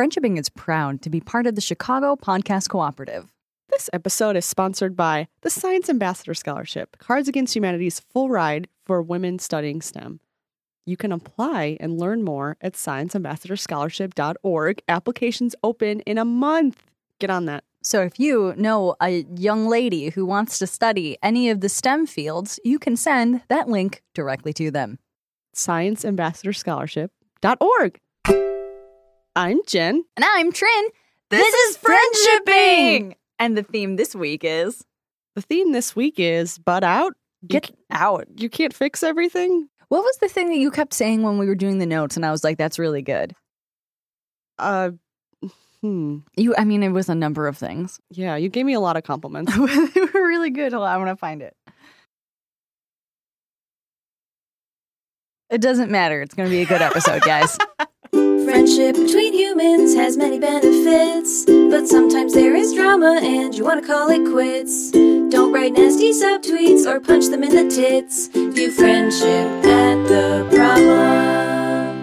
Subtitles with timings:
[0.00, 3.30] Friendshipping is proud to be part of the Chicago Podcast Cooperative.
[3.68, 9.02] This episode is sponsored by the Science Ambassador Scholarship, Cards Against Humanity's full ride for
[9.02, 10.20] women studying STEM.
[10.86, 14.82] You can apply and learn more at scienceambassadorscholarship.org.
[14.88, 16.82] Applications open in a month.
[17.18, 17.64] Get on that.
[17.82, 22.06] So if you know a young lady who wants to study any of the STEM
[22.06, 24.98] fields, you can send that link directly to them.
[25.54, 28.00] Scienceambassadorscholarship.org.
[29.36, 30.04] I'm Jen.
[30.16, 30.84] And I'm Trin.
[31.30, 33.14] This, is Friendshipping!
[33.38, 34.84] And the theme this week is
[35.36, 37.14] The theme this week is butt out.
[37.46, 38.26] Get c- Out.
[38.36, 39.68] You can't fix everything.
[39.88, 42.16] What was the thing that you kept saying when we were doing the notes?
[42.16, 43.34] And I was like, that's really good.
[44.58, 44.90] Uh,
[45.80, 46.18] hmm.
[46.36, 47.98] You, I mean, it was a number of things.
[48.10, 49.52] Yeah, you gave me a lot of compliments.
[49.94, 50.72] they were really good.
[50.72, 51.56] Hold on, I want to find it.
[55.48, 56.20] It doesn't matter.
[56.20, 57.56] It's going to be a good episode, guys.
[58.12, 63.86] Friendship between humans has many benefits, but sometimes there is drama and you want to
[63.86, 64.90] call it quits.
[64.90, 68.28] Don't write nasty subtweets or punch them in the tits.
[68.28, 72.00] View friendship at the problem.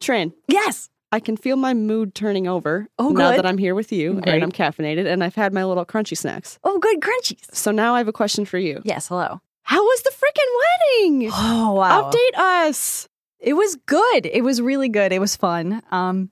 [0.00, 0.90] Trin, yes.
[1.12, 3.38] I can feel my mood turning over Oh, now good.
[3.38, 4.34] that I'm here with you Great.
[4.34, 6.58] and I'm caffeinated and I've had my little crunchy snacks.
[6.64, 7.54] Oh, good crunchies.
[7.54, 8.82] So now I have a question for you.
[8.84, 9.06] Yes.
[9.06, 9.40] Hello.
[9.62, 11.30] How was the freaking wedding?
[11.32, 12.10] Oh wow.
[12.10, 13.08] Update us.
[13.44, 14.26] It was good.
[14.26, 15.12] It was really good.
[15.12, 15.82] It was fun.
[15.90, 16.30] Um,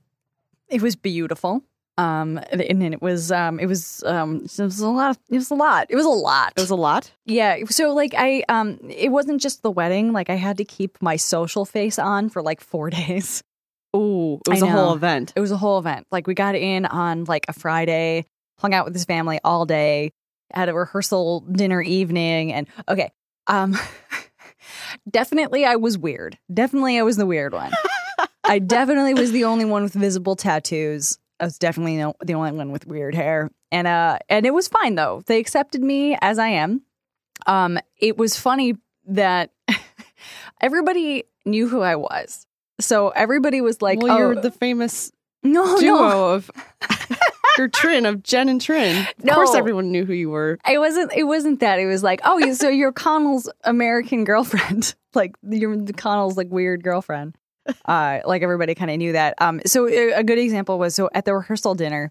[0.68, 1.62] it was beautiful.
[1.98, 5.19] Um, and and it was um, it was um, it was a lot.
[5.28, 5.86] It was a lot.
[5.91, 6.54] It was a lot.
[6.56, 7.12] It was a lot.
[7.27, 7.64] Yeah.
[7.66, 11.16] So like I um it wasn't just the wedding, like I had to keep my
[11.16, 13.42] social face on for like 4 days.
[13.94, 15.34] Ooh, it was I a whole event.
[15.36, 16.06] It was a whole event.
[16.10, 18.24] Like we got in on like a Friday,
[18.58, 20.12] hung out with his family all day,
[20.54, 23.10] had a rehearsal dinner evening and okay.
[23.48, 23.76] Um
[25.10, 26.38] definitely I was weird.
[26.52, 27.72] Definitely I was the weird one.
[28.44, 31.19] I definitely was the only one with visible tattoos.
[31.41, 33.50] I was definitely no, the only one with weird hair.
[33.70, 35.22] And uh and it was fine though.
[35.27, 36.82] They accepted me as I am.
[37.46, 38.76] Um it was funny
[39.06, 39.50] that
[40.60, 42.47] everybody knew who I was.
[42.81, 46.50] So everybody was like, well, "Oh, you're the famous no, duo no, of
[47.58, 49.06] your Trin of Jen and Trin.
[49.18, 49.34] Of No.
[49.34, 50.58] course, everyone knew who you were.
[50.68, 51.12] it wasn't.
[51.14, 51.78] It wasn't that.
[51.78, 57.36] It was like, oh, so you're Connell's American girlfriend, like you're Connell's like weird girlfriend.
[57.84, 59.34] Uh, like everybody kind of knew that.
[59.40, 62.10] Um, so a a good example was so at the rehearsal dinner,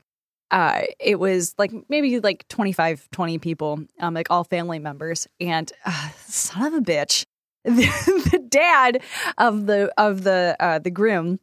[0.50, 5.72] uh, it was like maybe like 25, 20 people, um, like all family members, and
[5.85, 7.25] uh, son of a bitch,
[7.66, 9.02] the, the dad
[9.38, 11.40] of the of the uh, the groom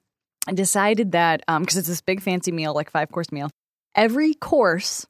[0.54, 3.50] decided that um because it's this big fancy meal, like five course meal,
[3.94, 5.06] every course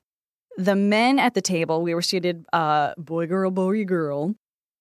[0.57, 4.35] the men at the table, we were seated uh boy girl boy girl.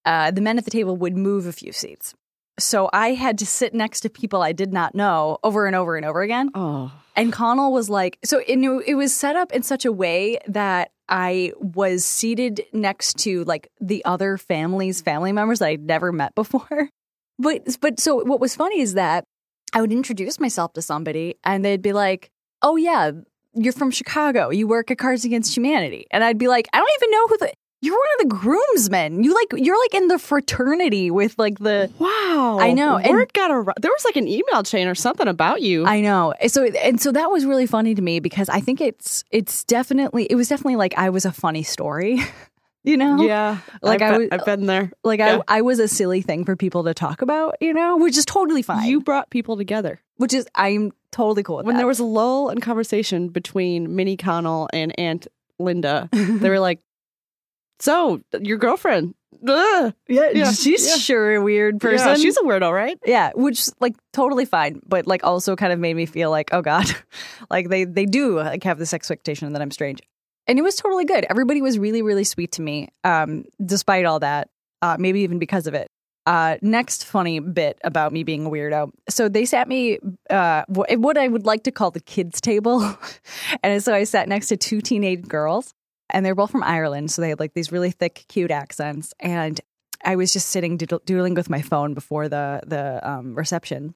[0.05, 2.13] Uh the men at the table would move a few seats.
[2.59, 5.95] So I had to sit next to people I did not know over and over
[5.95, 6.49] and over again.
[6.55, 9.91] Oh, And Connell was like, so it, knew- it was set up in such a
[9.91, 15.85] way that I was seated next to like the other family's family members that I'd
[15.85, 16.89] never met before.
[17.39, 19.25] But but so what was funny is that
[19.71, 22.31] I would introduce myself to somebody and they'd be like,
[22.63, 23.11] "Oh yeah,
[23.57, 24.49] you're from Chicago.
[24.49, 27.37] You work at Cards Against Humanity." And I'd be like, "I don't even know who
[27.37, 29.23] the you're one of the groomsmen.
[29.23, 32.57] You like you're like in the fraternity with like the wow!
[32.59, 33.75] I know, and- Word got around.
[33.79, 35.85] There was like an email chain or something about you.
[35.85, 36.33] I know.
[36.47, 40.25] So and so that was really funny to me because I think it's it's definitely
[40.25, 42.19] it was definitely like I was a funny story.
[42.87, 43.21] You know?
[43.21, 44.91] yeah, Like, I've, I been- was- I've been there.
[45.03, 45.39] Like Yeah.
[45.47, 48.25] I I was a silly thing for people to talk about, you know, which is
[48.25, 48.87] totally fine.
[48.87, 49.99] You brought people together.
[50.17, 51.79] which is I'm totally cool with when that.
[51.81, 55.27] there was a lull in conversation between Minnie Connell and Aunt
[55.59, 56.79] Linda, they were like,
[57.79, 59.13] "So your girlfriend?
[59.47, 59.93] Ugh.
[60.07, 60.95] yeah, yeah, she's yeah.
[60.97, 62.07] sure a weird person.
[62.07, 65.79] Yeah, she's a weirdo, right?" Yeah, which like totally fine, but like also kind of
[65.79, 66.85] made me feel like, oh god,
[67.49, 69.99] like they they do like have this expectation that I'm strange,
[70.47, 71.25] and it was totally good.
[71.29, 74.49] Everybody was really really sweet to me, um, despite all that.
[74.81, 75.89] Uh, maybe even because of it.
[76.27, 78.91] Uh, next funny bit about me being a weirdo.
[79.09, 79.97] So they sat me
[80.29, 82.97] uh, wh- what I would like to call the kids' table,
[83.63, 85.73] and so I sat next to two teenage girls,
[86.09, 89.59] and they're both from Ireland, so they had like these really thick, cute accents, and
[90.03, 93.95] I was just sitting doodle- doodling with my phone before the the um, reception,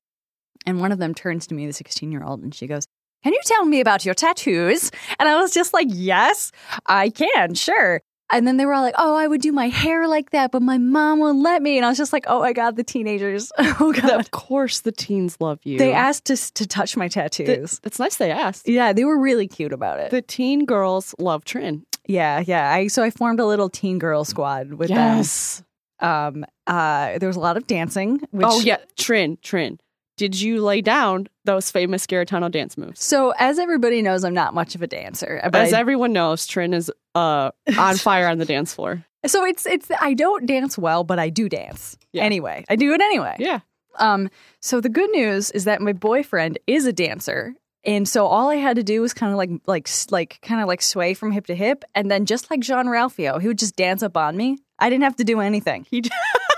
[0.65, 2.87] and one of them turns to me, the sixteen year old, and she goes,
[3.23, 6.51] "Can you tell me about your tattoos?" And I was just like, "Yes,
[6.85, 8.01] I can, sure."
[8.33, 10.61] And then they were all like, "Oh, I would do my hair like that, but
[10.61, 13.51] my mom won't let me." And I was just like, "Oh my god, the teenagers!
[13.79, 15.77] Oh god!" of course, the teens love you.
[15.77, 17.45] They asked us to touch my tattoos.
[17.47, 18.69] Th- It's nice they asked.
[18.69, 20.11] yeah, they were really cute about it.
[20.11, 21.85] The teen girls love Trin.
[22.07, 22.71] yeah, yeah.
[22.73, 25.17] I so I formed a little teen girl squad with them.
[25.17, 25.61] Yes.
[25.99, 28.21] Um, uh, there was a lot of dancing.
[28.31, 29.77] Which, oh yeah, Trin, Trin.
[30.17, 33.03] Did you lay down those famous Garritano dance moves?
[33.03, 35.39] So, as everybody knows, I'm not much of a dancer.
[35.53, 39.03] As I- everyone knows, Trin is uh, on fire on the dance floor.
[39.25, 42.23] so it's it's I don't dance well, but I do dance Yeah.
[42.23, 42.65] anyway.
[42.69, 43.35] I do it anyway.
[43.39, 43.59] Yeah.
[43.99, 44.29] Um.
[44.61, 47.53] So the good news is that my boyfriend is a dancer,
[47.83, 50.67] and so all I had to do was kind of like like like kind of
[50.67, 53.75] like sway from hip to hip, and then just like Jean Ralphio, he would just
[53.75, 54.57] dance up on me.
[54.79, 55.85] I didn't have to do anything.
[55.89, 56.01] He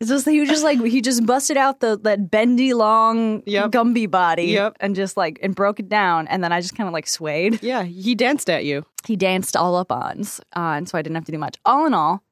[0.00, 3.72] It's just he was just like he just busted out the that bendy long Yep.
[3.72, 4.76] Gumby body Yep.
[4.78, 7.60] and just like and broke it down, and then I just kind of like swayed.
[7.62, 8.84] yeah, he danced at you.
[9.06, 11.56] He danced all up ons, uh, and so I didn't have to do much.
[11.64, 12.22] All in all,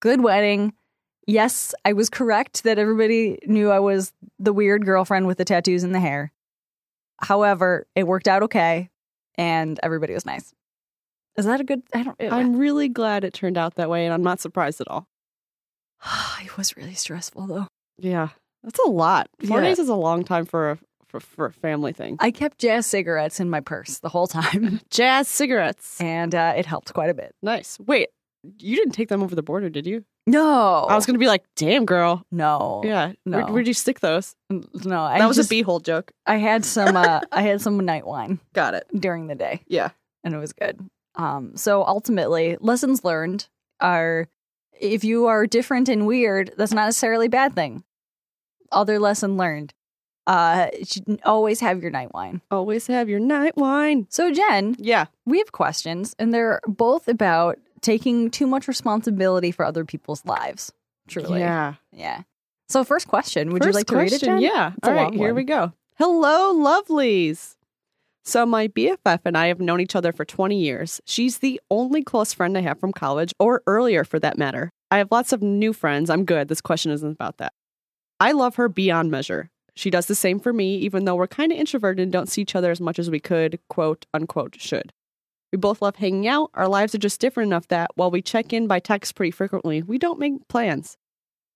[0.00, 0.74] good wedding.
[1.26, 5.82] Yes, I was correct that everybody knew I was the weird girlfriend with the tattoos
[5.84, 6.32] and the hair.
[7.20, 8.90] However, it worked out okay,
[9.36, 10.52] and everybody was nice.
[11.38, 11.82] Is that a good?
[11.94, 12.16] I don't.
[12.30, 15.08] I'm really glad it turned out that way, and I'm not surprised at all.
[16.42, 17.66] it was really stressful though.
[17.98, 18.28] Yeah,
[18.62, 19.28] that's a lot.
[19.46, 19.68] Four Yeah.
[19.68, 22.16] days is a long time for a for, for a family thing.
[22.18, 26.00] I kept jazz cigarettes in my purse the whole time, Jazz cigarettes.
[26.00, 27.32] and uh, it helped quite a bit.
[27.42, 27.78] Nice.
[27.86, 28.08] Wait,
[28.58, 30.04] you didn't take them over the border, did you?
[30.26, 32.24] No, I was gonna be like, damn, girl.
[32.32, 33.12] no, Yeah.
[33.22, 33.52] Where, no.
[33.52, 34.34] where'd you stick those?
[34.50, 35.00] no.
[35.00, 36.10] I that was just, a beehole joke.
[36.26, 36.96] I had some.
[36.96, 38.86] Uh, I had some night wine Got it.
[38.92, 39.62] during the day.
[39.68, 39.90] Yeah.
[40.24, 40.80] and it was good.
[41.14, 43.46] Um, so ultimately, lessons learned
[43.80, 44.26] are
[44.80, 47.84] if you are different and weird, that's not necessarily a bad thing.
[48.72, 49.72] Other lesson learned.
[50.26, 52.40] Uh, you should always have your night wine.
[52.50, 54.06] Always have your night wine.
[54.10, 55.06] So, Jen, Yeah.
[55.24, 60.72] we have questions, and they're both about taking too much responsibility for other people's lives.
[61.08, 61.38] Truly.
[61.40, 61.74] Yeah.
[61.92, 62.22] Yeah.
[62.68, 64.40] So, first question Would you First like to read it, question, Jen?
[64.40, 64.72] Yeah.
[64.76, 65.36] It's All right, here one.
[65.36, 65.72] we go.
[65.96, 67.55] Hello, lovelies.
[68.26, 71.00] So my BFF and I have known each other for 20 years.
[71.06, 74.70] She's the only close friend I have from college or earlier for that matter.
[74.90, 76.10] I have lots of new friends.
[76.10, 76.48] I'm good.
[76.48, 77.52] This question isn't about that.
[78.18, 79.48] I love her beyond measure.
[79.76, 82.42] She does the same for me, even though we're kind of introverted and don't see
[82.42, 84.92] each other as much as we could, quote unquote, should.
[85.52, 86.50] We both love hanging out.
[86.54, 89.82] Our lives are just different enough that while we check in by text pretty frequently,
[89.82, 90.96] we don't make plans.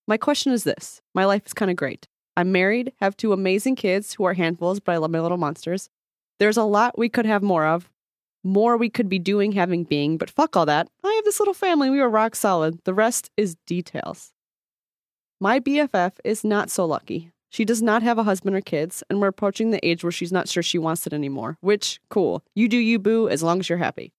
[0.07, 2.07] My question is this My life is kind of great.
[2.37, 5.89] I'm married, have two amazing kids who are handfuls, but I love my little monsters.
[6.41, 7.87] There's a lot we could have more of,
[8.43, 10.87] more we could be doing, having, being, but fuck all that.
[11.03, 11.91] I have this little family.
[11.91, 12.79] We are rock solid.
[12.83, 14.31] The rest is details.
[15.39, 17.29] My BFF is not so lucky.
[17.51, 20.31] She does not have a husband or kids, and we're approaching the age where she's
[20.31, 22.41] not sure she wants it anymore, which, cool.
[22.55, 24.11] You do you, boo, as long as you're happy.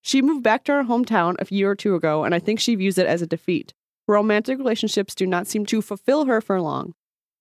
[0.00, 2.74] She moved back to her hometown a year or two ago, and I think she
[2.74, 3.74] views it as a defeat.
[4.08, 6.94] Romantic relationships do not seem to fulfill her for long.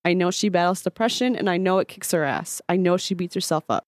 [0.04, 2.62] I know she battles depression, and I know it kicks her ass.
[2.68, 3.86] I know she beats herself up.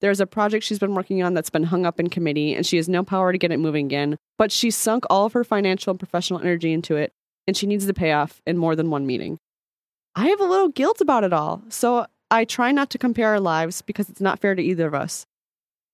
[0.00, 2.76] There's a project she's been working on that's been hung up in committee, and she
[2.76, 5.90] has no power to get it moving again, but she's sunk all of her financial
[5.90, 7.12] and professional energy into it,
[7.46, 9.38] and she needs the payoff in more than one meeting.
[10.14, 13.40] I have a little guilt about it all, so I try not to compare our
[13.40, 15.26] lives because it's not fair to either of us.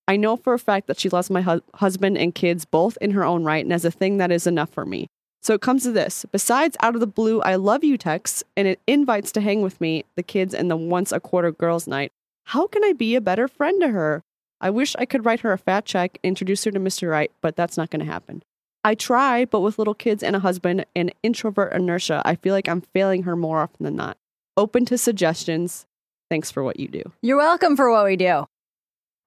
[0.08, 3.12] I know for a fact that she loves my hu- husband and kids both in
[3.12, 5.06] her own right and as a thing that is enough for me.
[5.43, 6.26] So it comes to this.
[6.32, 9.81] Besides out of the blue, I love you texts and it invites to hang with
[9.81, 12.12] me, the kids, and the once a quarter girls' night.
[12.50, 14.25] How can I be a better friend to her?
[14.61, 17.08] I wish I could write her a fat check, introduce her to Mr.
[17.08, 18.43] Right, but that's not going to happen.
[18.82, 22.69] I try, but with little kids and a husband and introvert inertia, I feel like
[22.69, 24.17] I'm failing her more often than not.
[24.56, 25.87] Open to suggestions.
[26.29, 27.05] Thanks for what you do.
[27.23, 28.47] You're welcome for what we do.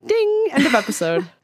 [0.06, 0.48] Ding!
[0.52, 1.26] End of episode.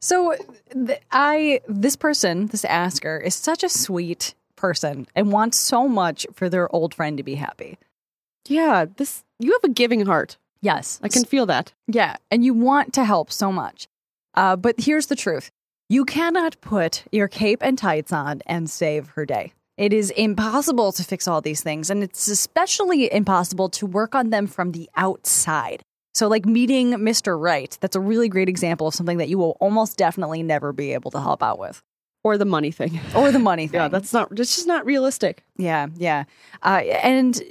[0.00, 0.36] So
[0.70, 6.26] th- I this person, this asker is such a sweet person and wants so much
[6.34, 7.78] for their old friend to be happy.
[8.46, 10.36] yeah, this you have a giving heart.
[10.64, 10.98] Yes.
[11.02, 11.74] I can feel that.
[11.86, 13.86] Yeah, and you want to help so much.
[14.34, 15.50] Uh, but here's the truth.
[15.90, 19.52] You cannot put your cape and tights on and save her day.
[19.76, 24.30] It is impossible to fix all these things, and it's especially impossible to work on
[24.30, 25.82] them from the outside.
[26.14, 27.38] So, like meeting Mr.
[27.38, 30.94] Right, that's a really great example of something that you will almost definitely never be
[30.94, 31.82] able to help out with.
[32.22, 32.98] Or the money thing.
[33.14, 33.80] Or the money thing.
[33.80, 35.44] Yeah, that's not that's just not realistic.
[35.58, 36.24] Yeah, yeah.
[36.62, 37.42] Uh, and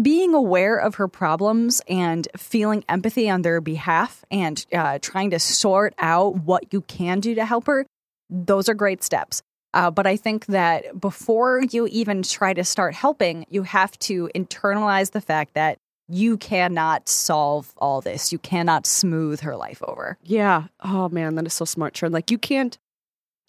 [0.00, 5.38] being aware of her problems and feeling empathy on their behalf and uh, trying to
[5.38, 7.84] sort out what you can do to help her,
[8.30, 9.42] those are great steps.
[9.74, 14.30] Uh, but I think that before you even try to start helping, you have to
[14.34, 18.32] internalize the fact that you cannot solve all this.
[18.32, 20.18] You cannot smooth her life over.
[20.22, 20.64] Yeah.
[20.80, 22.12] Oh man, that is so smart, Trin.
[22.12, 22.76] Like you can't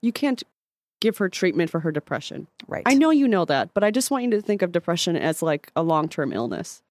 [0.01, 0.43] you can't
[1.03, 2.47] give her treatment for her depression.
[2.65, 2.81] Right.
[2.85, 5.41] I know you know that, but I just want you to think of depression as
[5.43, 6.81] like a long-term illness.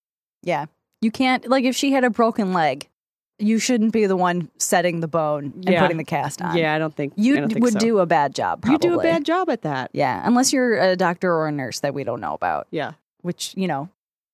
[0.43, 0.67] Yeah.
[1.01, 2.89] You can't, like, if she had a broken leg,
[3.39, 5.81] you shouldn't be the one setting the bone and Yeah.
[5.81, 6.55] putting the cast on.
[6.57, 7.79] Yeah, I don't think You don't think would so.
[7.79, 9.91] do a bad job, You do a bad job at that.
[9.95, 12.93] Yeah, unless you're a doctor or a nurse that we don't know about, Yeah.
[13.23, 13.89] which, you know,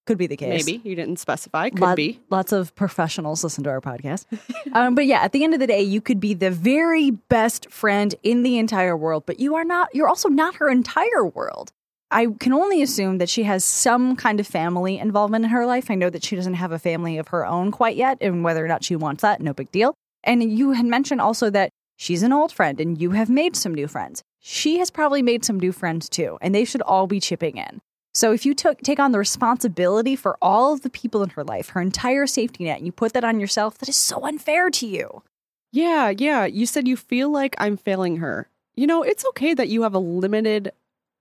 [0.08, 0.64] Could be the case.
[0.64, 1.68] Maybe you didn't specify.
[1.68, 2.18] Could Lot- be.
[2.30, 4.24] Lots of professionals listen to our podcast.
[4.72, 7.70] um, but yeah, at the end of the day, you could be the very best
[7.70, 11.72] friend in the entire world, but you are not, you're also not her entire world.
[12.10, 15.90] I can only assume that she has some kind of family involvement in her life.
[15.90, 18.64] I know that she doesn't have a family of her own quite yet, and whether
[18.64, 19.92] or not she wants that, no big deal.
[20.24, 23.74] And you had mentioned also that she's an old friend and you have made some
[23.74, 24.22] new friends.
[24.40, 27.82] She has probably made some new friends too, and they should all be chipping in.
[28.18, 31.44] So if you took take on the responsibility for all of the people in her
[31.44, 34.70] life, her entire safety net, and you put that on yourself, that is so unfair
[34.70, 35.22] to you.
[35.70, 36.44] Yeah, yeah.
[36.44, 38.48] You said you feel like I'm failing her.
[38.75, 40.72] You know, it's okay that you have a limited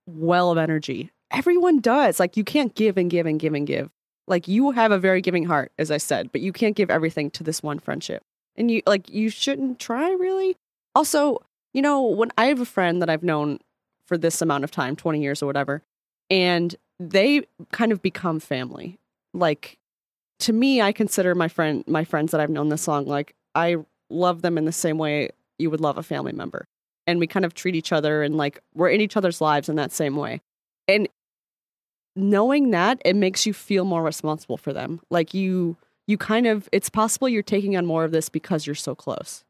[0.08, 1.12] well of energy.
[1.30, 2.20] Everyone does.
[2.20, 3.92] Like, you can't give and give and give and give.
[4.26, 7.30] Like, you have a very giving heart, as I said, but you can't give everything
[7.30, 8.24] to this one friendship.
[8.56, 10.58] And you, like, you shouldn't try, really.
[10.96, 11.44] Also,
[11.76, 13.60] you know, when I have a friend that I've known
[14.04, 15.84] for this amount of time, 20 years or whatever,
[16.32, 18.98] and they kind of become family.
[19.34, 19.78] Like,
[20.40, 23.78] to me, I consider my friend, my friends that I've known this long, like, I
[24.10, 26.68] love them in the same way you would love a family member.
[27.06, 29.76] And we kind of treat each other and like we're in each other's lives in
[29.78, 30.42] that same way.
[30.88, 31.08] And
[32.16, 35.00] knowing that, it makes you feel more responsible for them.
[35.10, 38.76] Like you, you kind of, it's possible you're taking on more of this because you're
[38.76, 39.44] so close.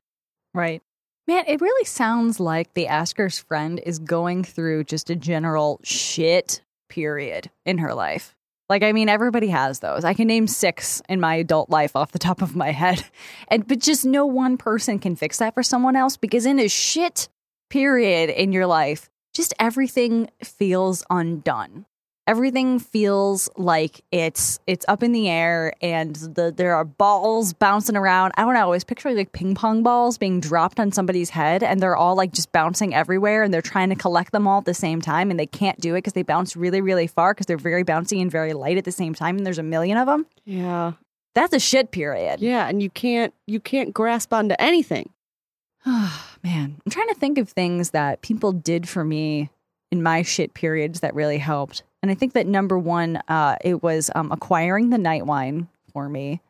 [0.54, 0.82] Right.
[1.28, 6.62] Man, it really sounds like the asker's friend is going through just a general shit
[6.90, 8.36] period in her life.
[8.70, 10.04] Like, I mean, everybody has those.
[10.04, 13.04] I can name six in my adult life off the top of my head.
[13.50, 16.68] And, but just no one person can fix that for someone else because in a
[16.68, 17.30] shit
[17.70, 21.86] period in your life, just everything feels undone.
[22.28, 27.96] Everything feels like it's it's up in the air and the there are balls bouncing
[27.96, 28.34] around.
[28.36, 31.64] I don't know, I was picturing like ping pong balls being dropped on somebody's head
[31.64, 34.66] and they're all like just bouncing everywhere and they're trying to collect them all at
[34.66, 37.46] the same time and they can't do it because they bounce really, really far because
[37.46, 40.06] they're very bouncy and very light at the same time and there's a million of
[40.06, 40.26] them.
[40.44, 40.94] Yeah.
[41.34, 42.42] That's a shit period.
[42.42, 42.68] Yeah.
[42.68, 45.12] And you can't, you can't grasp onto anything.
[45.86, 49.50] Man, I'm trying to think of things that people did for me
[49.92, 51.84] in my shit periods that really helped.
[52.02, 56.08] And I think that number one, uh, it was um, acquiring the night wine for
[56.08, 56.42] me.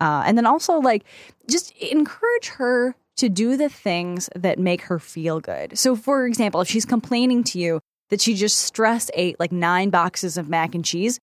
[0.00, 1.04] Uh, and then also, like,
[1.48, 5.78] just encourage her to do the things that make her feel good.
[5.78, 9.90] So, for example, if she's complaining to you that she just stress ate like nine
[9.90, 11.18] boxes of mac and cheese,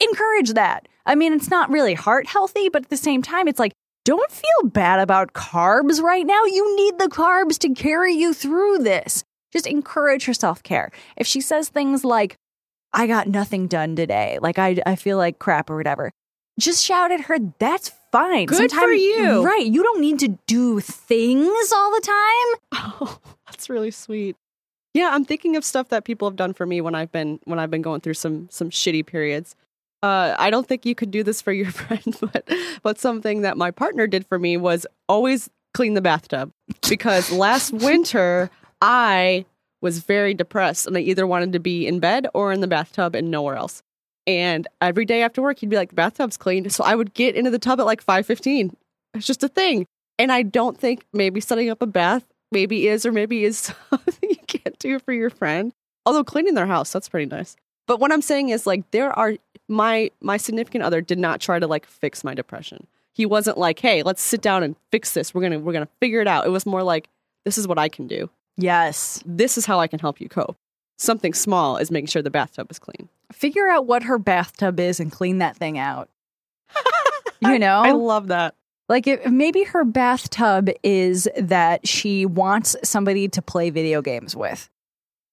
[0.00, 0.88] encourage that.
[1.04, 3.72] I mean, it's not really heart healthy, but at the same time, it's like,
[4.04, 6.44] don't feel bad about carbs right now.
[6.44, 9.22] You need the carbs to carry you through this.
[9.52, 10.90] Just encourage her self care.
[11.16, 12.36] If she says things like,
[12.94, 16.12] I got nothing done today, like I, I feel like crap or whatever,
[16.58, 18.46] just shout at her, that's fine.
[18.46, 19.42] Good for you.
[19.44, 19.66] Right.
[19.66, 22.58] You don't need to do things all the time.
[23.04, 24.36] Oh, that's really sweet.
[24.94, 27.58] Yeah, I'm thinking of stuff that people have done for me when I've been when
[27.58, 29.56] I've been going through some some shitty periods.
[30.02, 32.48] Uh, I don't think you could do this for your friend, but
[32.82, 36.52] but something that my partner did for me was always clean the bathtub
[36.88, 39.46] because last winter I
[39.82, 43.14] was very depressed and I either wanted to be in bed or in the bathtub
[43.14, 43.82] and nowhere else.
[44.26, 47.34] And every day after work, he'd be like, "The bathtub's clean," so I would get
[47.34, 48.76] into the tub at like five fifteen.
[49.14, 49.86] It's just a thing,
[50.18, 53.58] and I don't think maybe setting up a bath maybe is or maybe is
[53.90, 55.72] something you can't do for your friend.
[56.06, 57.56] Although cleaning their house, that's pretty nice.
[57.88, 59.34] But what I'm saying is like there are
[59.68, 62.86] my my significant other did not try to like fix my depression.
[63.14, 65.34] He wasn't like, "Hey, let's sit down and fix this.
[65.34, 67.08] We're going to we're going to figure it out." It was more like,
[67.44, 68.30] "This is what I can do.
[68.56, 69.22] Yes.
[69.24, 70.56] This is how I can help you cope."
[70.98, 73.08] Something small is making sure the bathtub is clean.
[73.32, 76.08] Figure out what her bathtub is and clean that thing out.
[77.40, 77.82] you know?
[77.82, 78.54] I love that.
[78.88, 84.68] Like if maybe her bathtub is that she wants somebody to play video games with.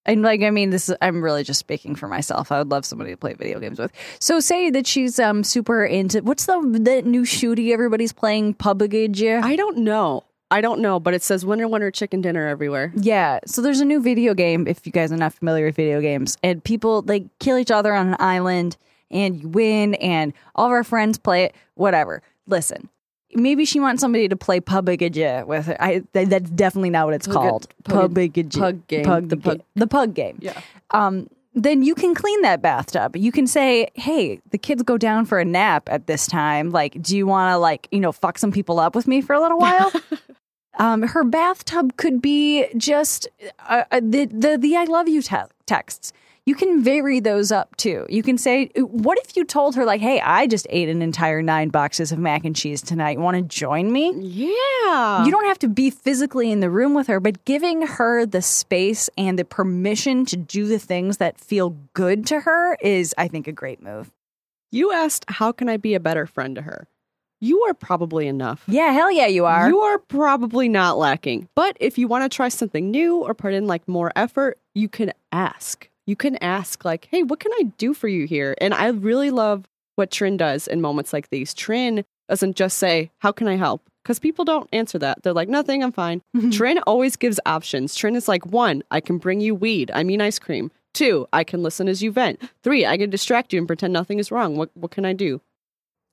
[0.06, 2.52] And like I mean this is, I'm really just speaking for myself.
[2.52, 3.92] I would love somebody to play video games with.
[4.20, 9.44] So say that she's um super into what's the the new shooty everybody's playing PUBG?
[9.44, 10.24] I don't know.
[10.52, 12.92] I don't know, but it says winner winner chicken dinner everywhere.
[12.96, 13.40] Yeah.
[13.46, 16.38] So there's a new video game if you guys are not familiar with video games
[16.44, 18.76] and people like kill each other on an island
[19.12, 22.22] and you win and all of our friends play it whatever.
[22.48, 22.90] Listen.
[23.36, 25.78] Maybe she wants somebody to play PUBG with her.
[25.80, 27.68] I that, that's definitely not what it's Pug- called.
[27.84, 28.58] PUBG.
[28.58, 29.06] pug game.
[29.06, 30.40] Pug The pug the pug game.
[30.42, 30.60] Yeah.
[30.92, 33.16] Um then you can clean that bathtub.
[33.16, 36.70] You can say, "Hey, the kids go down for a nap at this time.
[36.70, 39.34] Like, do you want to like, you know, fuck some people up with me for
[39.34, 39.92] a little while?"
[40.80, 43.28] Um, her bathtub could be just
[43.68, 46.14] uh, uh, the, the the I love you te- texts.
[46.46, 48.08] You can vary those up too.
[48.10, 51.42] You can say, "What if you told her like, hey, I just ate an entire
[51.44, 53.20] nine boxes of mac and cheese tonight.
[53.20, 55.26] Want to join me?" Yeah.
[55.26, 58.42] You don't have to be physically in the room with her, but giving her the
[58.42, 63.28] space and the permission to do the things that feel good to her is, I
[63.28, 64.12] think, a great move.
[64.72, 66.88] You asked, How can I be a better friend to her?
[67.42, 68.64] You are probably enough.
[68.68, 69.70] Yeah, hell yeah, you are.
[69.70, 71.48] You are probably not lacking.
[71.56, 74.90] But if you want to try something new or put in like more effort, you
[74.90, 75.88] can ask.
[76.06, 78.56] You can ask, like, hey, what can I do for you here?
[78.60, 81.54] And I really love what Trin does in moments like these.
[81.54, 83.90] Trin doesn't just say, How can I help?
[84.04, 85.22] Because people don't answer that.
[85.24, 86.22] They're like, Nothing, I'm fine.
[86.52, 87.96] Trin always gives options.
[87.96, 89.92] Trin is like, One, I can bring you weed.
[89.94, 90.72] I mean, ice cream.
[90.94, 92.42] Two, I can listen as you vent.
[92.64, 94.56] Three, I can distract you and pretend nothing is wrong.
[94.58, 95.42] What, what can I do?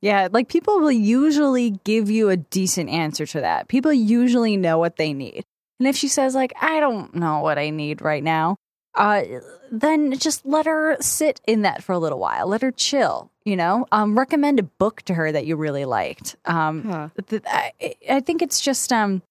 [0.03, 3.69] Yeah, like people will usually give you a decent answer to that.
[3.69, 5.45] People usually know what they need.
[5.79, 8.57] And if she says like, "I don't know what I need right now,"
[8.95, 9.23] uh
[9.71, 12.47] then just let her sit in that for a little while.
[12.47, 13.87] Let her chill, you know?
[13.91, 16.37] Um recommend a book to her that you really liked.
[16.45, 17.09] Um Huh.
[17.29, 17.73] th- I,
[18.09, 19.23] I think it's just um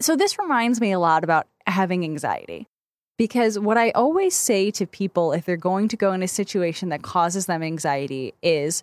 [0.00, 2.66] so this reminds me a lot about having anxiety
[3.18, 6.88] because what i always say to people if they're going to go in a situation
[6.88, 8.82] that causes them anxiety is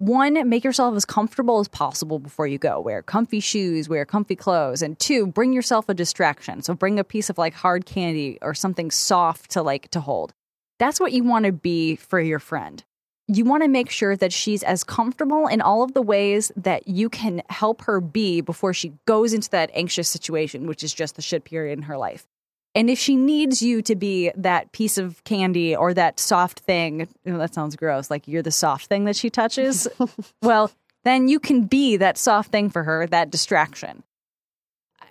[0.00, 2.80] one make yourself as comfortable as possible before you go.
[2.80, 4.80] Wear comfy shoes wear comfy clothes.
[4.80, 6.62] And two bring yourself a distraction.
[6.62, 10.32] So bring a piece of like hard candy or something soft to like to hold.
[10.78, 12.82] That's what you want to be for your friend.
[13.28, 16.88] You want to make sure that she's as comfortable in all of the ways that
[16.88, 21.16] you can help her be before she goes into that anxious situation, which is just
[21.16, 22.26] the shit period in her life.
[22.74, 27.08] And if she needs you to be that piece of candy or that soft thing,
[27.24, 29.88] you know, that sounds gross, like you're the soft thing that she touches,
[30.42, 30.70] well,
[31.04, 34.04] then you can be that soft thing for her, that distraction.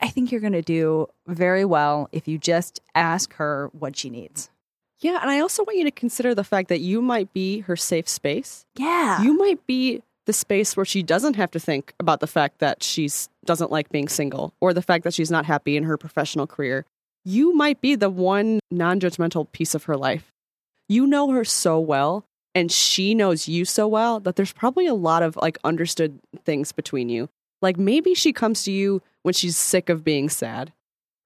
[0.02, 4.10] I think you're going to do very well if you just ask her what she
[4.10, 4.50] needs.
[5.02, 7.76] Yeah, and I also want you to consider the fact that you might be her
[7.76, 8.66] safe space.
[8.76, 9.22] Yeah.
[9.22, 12.84] You might be the space where she doesn't have to think about the fact that
[12.84, 13.10] she
[13.46, 16.86] doesn't like being single or the fact that she's not happy in her professional career.
[17.26, 20.32] You might be the one non-judgmental piece of her life.
[20.88, 24.94] You know her so well and she knows you so well that there's probably a
[24.94, 27.30] lot of like understood things between you.
[27.62, 30.74] Like maybe she comes to you when she's sick of being sad.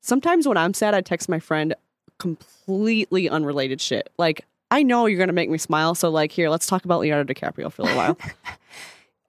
[0.01, 1.75] Sometimes when I'm sad, I text my friend
[2.19, 4.09] completely unrelated shit.
[4.17, 7.33] Like, I know you're gonna make me smile, so like, here, let's talk about Leonardo
[7.33, 8.17] DiCaprio for a little while.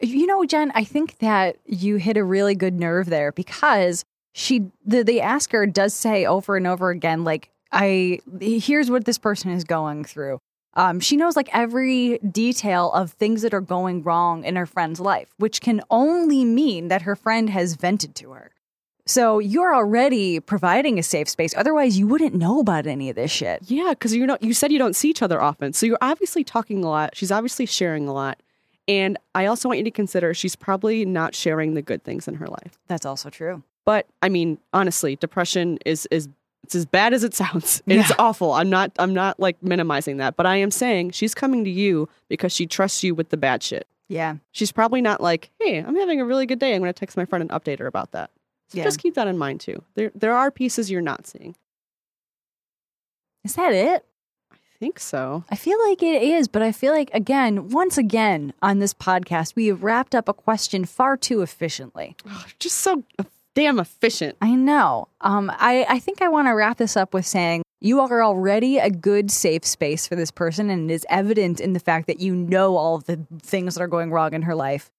[0.01, 4.67] You know, Jen, I think that you hit a really good nerve there because she
[4.85, 9.51] the the asker does say over and over again, like, I here's what this person
[9.51, 10.41] is going through.
[10.75, 14.99] Um, she knows like every detail of things that are going wrong in her friend's
[14.99, 18.51] life, which can only mean that her friend has vented to her.
[19.07, 21.55] So you're already providing a safe space.
[21.57, 23.63] Otherwise, you wouldn't know about any of this shit.
[23.67, 26.43] yeah, because you know, you said you don't see each other often, so you're obviously
[26.43, 27.15] talking a lot.
[27.15, 28.41] She's obviously sharing a lot,
[28.89, 32.35] and I also want you to consider she's probably not sharing the good things in
[32.37, 32.79] her life.
[32.89, 33.63] That's also true.
[33.85, 36.29] But I mean, honestly, depression is is
[36.63, 37.83] it's as bad as it sounds.
[37.87, 38.17] It's Yeah.
[38.19, 38.53] awful.
[38.53, 42.09] I'm not I'm not like minimizing that, but I am saying she's coming to you
[42.29, 43.87] because she trusts you with the bad shit.
[44.09, 44.37] Yeah.
[44.53, 46.75] She's probably not like, "Hey, I'm having a really good day.
[46.75, 48.31] I'm going to text my friend and update her about that."
[48.69, 48.85] So Yeah.
[48.85, 49.83] just keep that in mind too.
[49.95, 51.55] There there are pieces you're not seeing.
[53.45, 54.05] Is that it?
[54.53, 55.45] I think so.
[55.51, 59.55] I feel like it is, but I feel like, again, once again on this podcast,
[59.55, 62.17] we have wrapped up a question far too efficiently.
[62.29, 63.05] Ugh, just so
[63.55, 64.37] damn efficient.
[64.41, 65.09] I know.
[65.21, 68.79] Um, I, I think I want to wrap this up with saying you are already
[68.79, 72.21] a good safe space for this person, and it is evident in the fact that
[72.21, 74.91] you know all of the things that are going wrong in her life.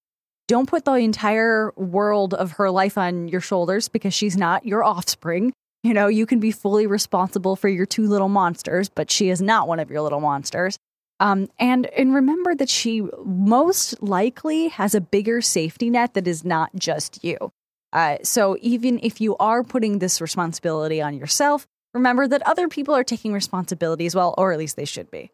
[0.48, 4.84] Don't put the entire world of her life on your shoulders because she's not your
[4.84, 5.52] offspring.
[5.84, 9.42] You know, you can be fully responsible for your two little monsters, but she is
[9.42, 10.78] not one of your little monsters.
[11.20, 16.44] Um, and and remember that she most likely has a bigger safety net that is
[16.44, 17.52] not just you.
[17.96, 22.94] Uh, so even if you are putting this responsibility on yourself, remember that other people
[22.94, 25.32] are taking responsibility as well, or at least they should be.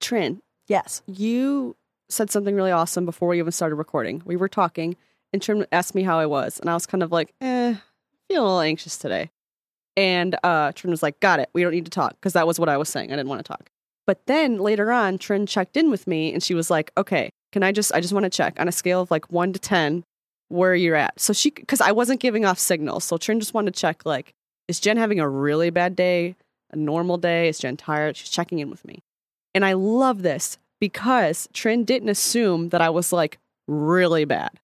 [0.00, 1.02] Trin, Yes.
[1.06, 1.76] you
[2.08, 4.22] said something really awesome before we even started recording.
[4.24, 4.96] We were talking,
[5.30, 7.74] and Trin asked me how I was, and I was kind of like, eh,
[8.28, 9.30] feeling a little anxious today.
[9.98, 11.50] And uh, Trin was like, got it.
[11.52, 13.12] We don't need to talk, because that was what I was saying.
[13.12, 13.68] I didn't want to talk.
[14.06, 17.62] But then later on, Trin checked in with me, and she was like, okay, can
[17.62, 20.02] I just, I just want to check on a scale of like one to 10
[20.50, 21.18] where you're at.
[21.18, 23.04] So she, because I wasn't giving off signals.
[23.04, 24.34] So Trin just wanted to check, like,
[24.68, 26.36] is Jen having a really bad day,
[26.70, 27.48] a normal day?
[27.48, 28.16] Is Jen tired?
[28.16, 29.02] She's checking in with me.
[29.54, 34.60] And I love this because Trin didn't assume that I was like really bad.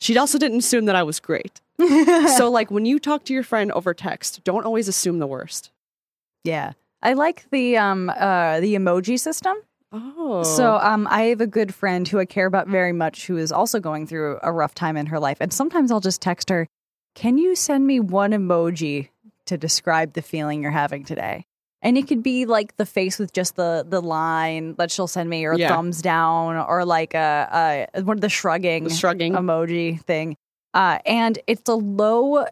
[0.00, 1.60] She also didn't assume that I was great.
[2.36, 5.70] so, like, when you talk to your friend over text, don't always assume the worst.
[6.44, 6.72] Yeah.
[7.02, 9.56] I like the um uh the emoji system.
[9.92, 10.42] Oh.
[10.42, 13.50] So um I have a good friend who I care about very much who is
[13.50, 15.38] also going through a rough time in her life.
[15.40, 16.66] And sometimes I'll just text her,
[17.14, 19.08] "Can you send me one emoji
[19.46, 21.44] to describe the feeling you're having today?"
[21.80, 25.30] And it could be like the face with just the the line that she'll send
[25.30, 25.68] me, or Yeah.
[25.74, 29.32] thumbs down, or like a, a one of the shrugging The shrugging.
[29.32, 30.36] emoji thing.
[30.74, 32.44] Uh, and it's a low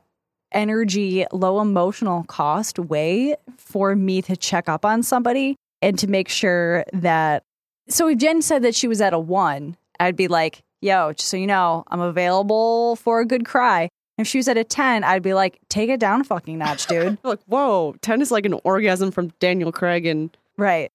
[0.52, 6.28] energy, low emotional cost way for me to check up on somebody and to make
[6.28, 7.42] sure that.
[7.88, 11.28] So if Jen said that she was at a one, I'd be like, yo, just
[11.28, 13.88] so you know, I'm available for a good cry.
[14.18, 16.86] If she was at a 10, I'd be like, take it down a fucking notch,
[16.86, 17.18] dude.
[17.24, 20.90] Like, whoa, 10 is like an orgasm from Daniel Craig and right.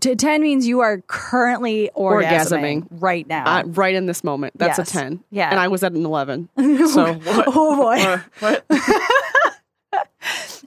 [0.00, 2.86] T- 10 means you are currently orgasming, Orgasming.
[2.90, 3.44] right now.
[3.58, 4.54] uh, right in this moment.
[4.58, 4.88] That's Yes.
[4.88, 5.22] a 10.
[5.30, 5.50] Yeah.
[5.50, 6.48] And I was at an 11.
[6.88, 7.44] So what?
[7.48, 8.00] oh boy.
[8.02, 8.64] Uh, what?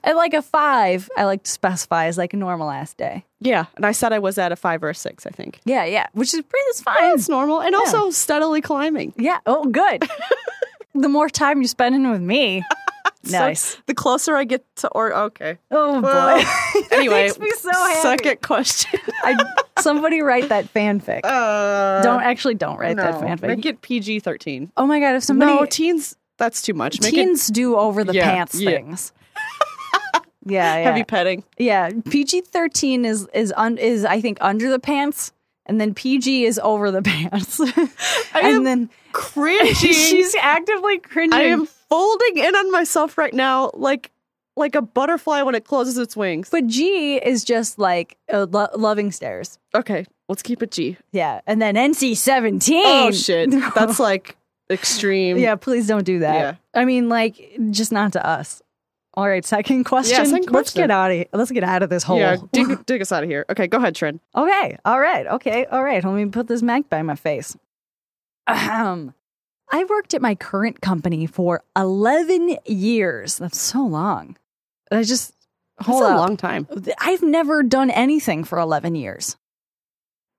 [0.04, 3.24] And like a five, I like to specify as like a normal ass day.
[3.40, 3.66] yeah.
[3.76, 5.60] And I said I was at a five or a six, I think.
[5.64, 7.14] Yeah, yeah, which is pretty that's fine.
[7.14, 7.60] It's normal.
[7.60, 9.12] And also steadily climbing.
[9.16, 9.38] Yeah.
[9.46, 10.08] Oh, good.
[10.94, 12.62] the more time you're spending with me,
[13.30, 13.60] nice.
[13.60, 15.58] So the closer I get to, or, okay.
[15.70, 16.08] oh boy.
[16.08, 18.00] Well, Anyway, makes me so happy.
[18.00, 19.00] second question.
[19.24, 19.36] I,
[19.80, 21.20] somebody write that fanfic.
[21.24, 23.42] Uh, don't actually don't write that fanfic.
[23.56, 24.70] Make it PG 13.
[24.76, 27.00] oh my god, if somebody no, teens, that's too much.
[27.00, 28.70] Make teens do over the Yeah, pants yeah.
[28.70, 29.12] things.
[30.50, 30.82] Yeah, yeah.
[30.82, 31.44] heavy petting.
[31.58, 35.32] Yeah, PG thirteen is is un, is I think under the pants,
[35.66, 39.74] and then PG is over the pants, I and then cringing.
[39.74, 41.34] she's actively cringing.
[41.34, 44.10] I am folding in on myself right now, like
[44.56, 46.48] like a butterfly when it closes its wings.
[46.50, 49.58] but G is just like uh, lo- loving stares.
[49.74, 50.96] Okay, let's keep it G.
[51.12, 52.82] Yeah, and then NC seventeen.
[52.84, 54.36] Oh shit, that's like
[54.70, 55.38] extreme.
[55.38, 55.54] yeah.
[55.54, 56.34] Please don't do that.
[56.34, 56.54] Yeah.
[56.74, 58.60] I mean, like, just not to us.
[59.18, 60.14] All right, second question.
[60.26, 60.82] second Let's question.
[60.82, 62.20] get out of let's get out of this hole.
[62.20, 62.36] yeah.
[62.52, 63.44] Dig, dig us out of here.
[63.50, 64.20] Okay, go ahead, Trin.
[64.36, 64.78] Okay.
[64.84, 65.26] All right.
[65.26, 65.64] Okay.
[65.66, 66.04] All right.
[66.04, 67.56] Let me put this mic by my face.
[68.46, 69.14] Ahem.
[69.72, 73.38] I worked at my current company for 11 years.
[73.38, 74.36] That's so long.
[74.92, 75.34] I just
[75.80, 76.20] hold That's a up.
[76.20, 76.68] long time.
[77.00, 79.36] I've never done anything for 11 years.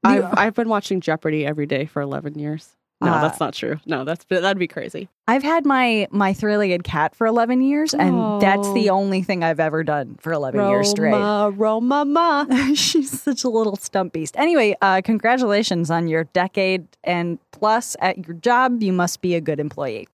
[0.06, 2.78] I've I've been watching Jeopardy every day for eleven years.
[3.02, 3.80] No, Uh, that's not true.
[3.86, 5.08] No, that's that'd be crazy.
[5.28, 8.96] I've had my my three-legged cat for 11 years and that's the Oh.
[8.98, 11.12] only thing I've ever done for 11 years straight.
[11.14, 12.46] Roma, Roma, ma.
[12.74, 14.36] She's such a little stump beast.
[14.38, 18.84] Anyway, uh, congratulations on your decade and plus at your job.
[18.84, 20.10] You must be a good employee.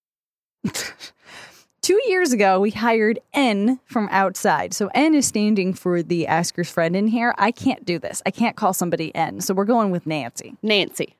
[1.82, 4.74] Two years ago, we hired N from outside.
[4.74, 7.36] So N is standing for the asker's friend in here.
[7.38, 8.24] I can't do this.
[8.26, 9.40] I can't call somebody N.
[9.40, 10.56] So we're going with Nancy.
[10.64, 11.16] Nancy.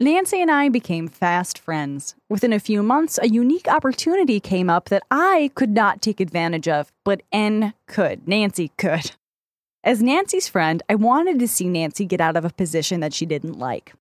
[0.00, 2.14] Nancy and I became fast friends.
[2.28, 6.68] Within a few months, a unique opportunity came up that I could not take advantage
[6.68, 8.28] of, but N could.
[8.28, 9.10] Nancy could.
[9.82, 13.26] As Nancy's friend, I wanted to see Nancy get out of a position that she
[13.26, 13.92] didn't like.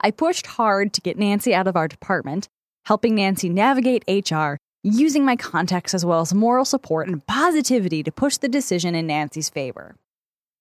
[0.00, 2.48] I pushed hard to get Nancy out of our department,
[2.84, 8.12] helping Nancy navigate HR, using my contacts as well as moral support and positivity to
[8.12, 9.96] push the decision in Nancy's favor.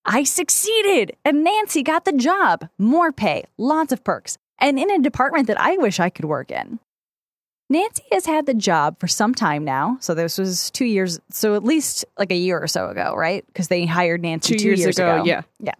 [0.05, 2.69] I succeeded, and Nancy got the job.
[2.77, 6.51] More pay, lots of perks, and in a department that I wish I could work
[6.51, 6.79] in.
[7.69, 9.97] Nancy has had the job for some time now.
[10.01, 13.45] So this was two years, so at least like a year or so ago, right?
[13.47, 15.41] Because they hired Nancy Two two, years ago, yeah.
[15.59, 15.73] Yeah.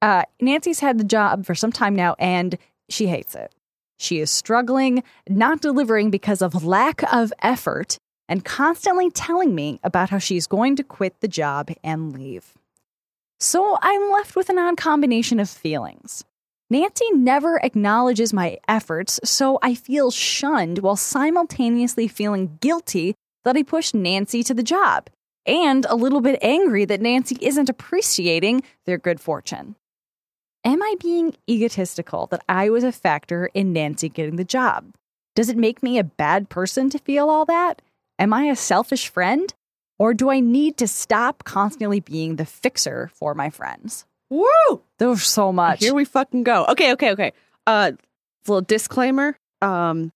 [0.00, 2.56] Uh, Nancy's had the job for some time now, and
[2.88, 3.52] she hates it.
[3.98, 10.08] She is struggling, not delivering because of lack of effort, and constantly telling me about
[10.08, 12.54] how she's going to quit the job and leave.
[13.40, 16.24] So I'm left with an odd combination of feelings.
[16.68, 23.62] Nancy never acknowledges my efforts, so I feel shunned while simultaneously feeling guilty that I
[23.62, 25.08] pushed Nancy to the job,
[25.46, 29.74] and a little bit angry that Nancy isn't appreciating their good fortune.
[30.62, 34.94] Am I being egotistical that I was a factor in Nancy getting the job?
[35.34, 37.80] Does it make me a bad person to feel all that?
[38.18, 39.54] Am I a selfish friend?
[40.00, 44.06] Or do I need to stop constantly being the fixer for my friends?
[44.30, 44.80] Woo!
[44.98, 45.80] There's so much.
[45.80, 46.64] Here we fucking go.
[46.70, 47.32] Okay, okay, okay.
[47.66, 47.92] Uh,
[48.46, 49.36] little disclaimer.
[49.60, 50.10] Um,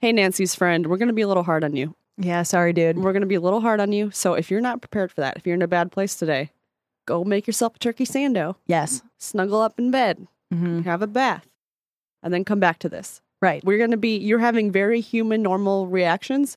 [0.00, 1.94] hey, Nancy's friend, we're gonna be a little hard on you.
[2.16, 2.96] yeah, sorry, dude.
[2.98, 4.10] We're gonna be a little hard on you.
[4.12, 6.50] So if you're not prepared for that, if you're in a bad place today,
[7.06, 9.02] go make yourself a turkey sando, Yes.
[9.18, 11.46] snuggle up in bed, hmm have a bath,
[12.22, 13.20] and then come back to this.
[13.42, 13.62] Right.
[13.62, 14.16] We're gonna be.
[14.16, 16.56] You're having very human, normal reactions,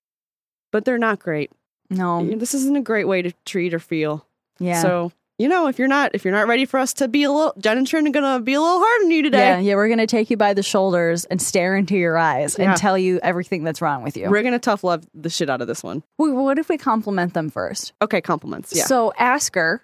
[0.72, 1.52] but they're not great.
[1.92, 2.26] No.
[2.26, 4.26] This isn't a great way to treat or feel.
[4.60, 4.82] Yeah.
[4.82, 7.32] So you know, if you're not, if you're not ready for us to be a
[7.32, 9.40] little, Jen and Trin are gonna be a little hard on you today.
[9.40, 12.70] yeah, yeah, we're gonna take you by the shoulders and stare into your eyes Yeah.
[12.70, 14.30] and tell you everything that's wrong with you.
[14.30, 16.04] We're gonna tough love the shit out of this one.
[16.20, 17.94] Wait, what if we compliment them first?
[18.04, 18.72] Okay, compliments.
[18.76, 18.86] Yeah.
[18.86, 19.82] So ask her,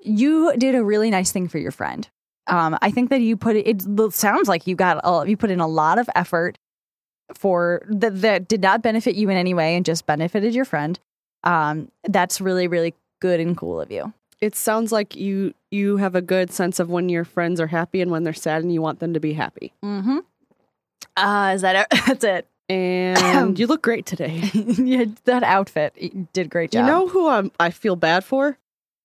[0.00, 2.06] you did a really nice thing for your friend.
[2.46, 3.66] Um, I think that you put it.
[3.66, 6.58] It sounds like you got a, you put in a lot of effort
[7.34, 10.98] for that that did not benefit you in any way and just benefited your friend.
[11.44, 14.12] Um, that's really really good and cool of you.
[14.40, 18.00] It sounds like you you have a good sense of when your friends are happy
[18.00, 19.72] and when they're sad, and you want them to be happy.
[19.84, 20.18] Mm-hmm.
[21.16, 22.00] Uh, is that it?
[22.06, 22.46] That's it?
[22.68, 24.42] And you look great today.
[24.54, 26.86] yeah, that outfit did great job.
[26.86, 28.58] You know who I'm, I feel bad for?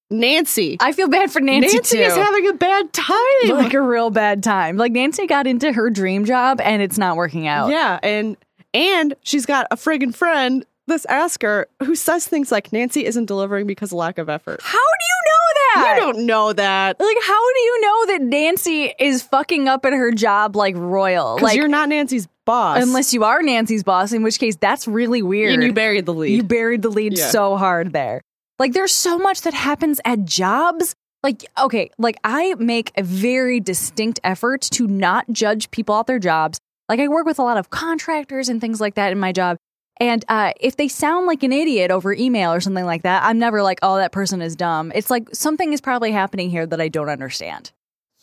[0.09, 0.77] Nancy.
[0.79, 2.03] I feel bad for Nancy, Nancy too.
[2.03, 3.15] is having a bad time.
[3.49, 4.77] like a real bad time.
[4.77, 7.69] Like Nancy got into her dream job and it's not working out.
[7.71, 8.37] Yeah, and
[8.73, 13.67] and she's got a friggin' friend, this Asker, who says things like Nancy isn't delivering
[13.67, 14.59] because of lack of effort.
[14.61, 15.95] How do you know that?
[15.95, 16.99] You don't know that.
[16.99, 21.35] Like, how do you know that Nancy is fucking up at her job like royal?
[21.35, 22.83] Because Like, you're not Nancy's boss.
[22.83, 25.53] unless you are Nancy's boss, in which case that's really weird.
[25.53, 26.35] and you buried the lead.
[26.35, 27.27] You buried the lead Yeah.
[27.29, 28.21] so hard there.
[28.59, 30.93] Like, there's so much that happens at jobs.
[31.23, 36.19] Like, okay, like I make a very distinct effort to not judge people at their
[36.19, 36.59] jobs.
[36.89, 39.55] Like, I work with a lot of contractors and things like that in my job.
[40.03, 43.39] And uh, if they sound like an idiot over email or something like that, I'm
[43.39, 44.91] never like, oh, that person is dumb.
[44.93, 47.71] It's like something is probably happening here that I don't understand.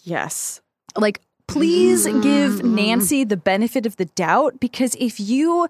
[0.05, 0.61] yes.
[0.95, 5.69] Like, please give Nancy the benefit of the doubt because if you,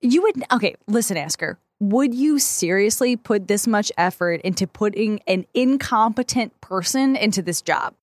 [0.00, 5.46] you would, okay, listen, Asker, would you seriously put this much effort into putting an
[5.52, 7.94] incompetent person into this job?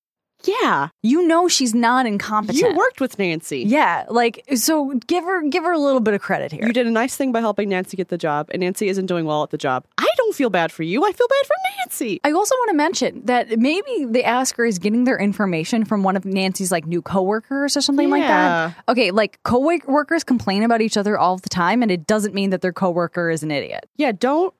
[0.47, 0.89] Yeah.
[1.03, 2.57] You know she's not incompetent.
[2.57, 3.59] You worked with Nancy.
[3.59, 6.65] Yeah, like so give her give her a little bit of credit here.
[6.65, 9.25] You did a nice thing by helping Nancy get the job, and Nancy isn't doing
[9.25, 9.85] well at the job.
[9.97, 11.03] I don't feel bad for you.
[11.05, 12.19] I feel bad for Nancy.
[12.23, 16.15] I also want to mention that maybe the asker is getting their information from one
[16.15, 18.71] of Nancy's like new coworkers or something like Yeah.
[18.75, 18.91] that.
[18.91, 22.61] Okay, like coworkers complain about each other all the time, and it doesn't mean that
[22.61, 23.87] their coworker is an idiot.
[23.97, 24.53] Yeah, don't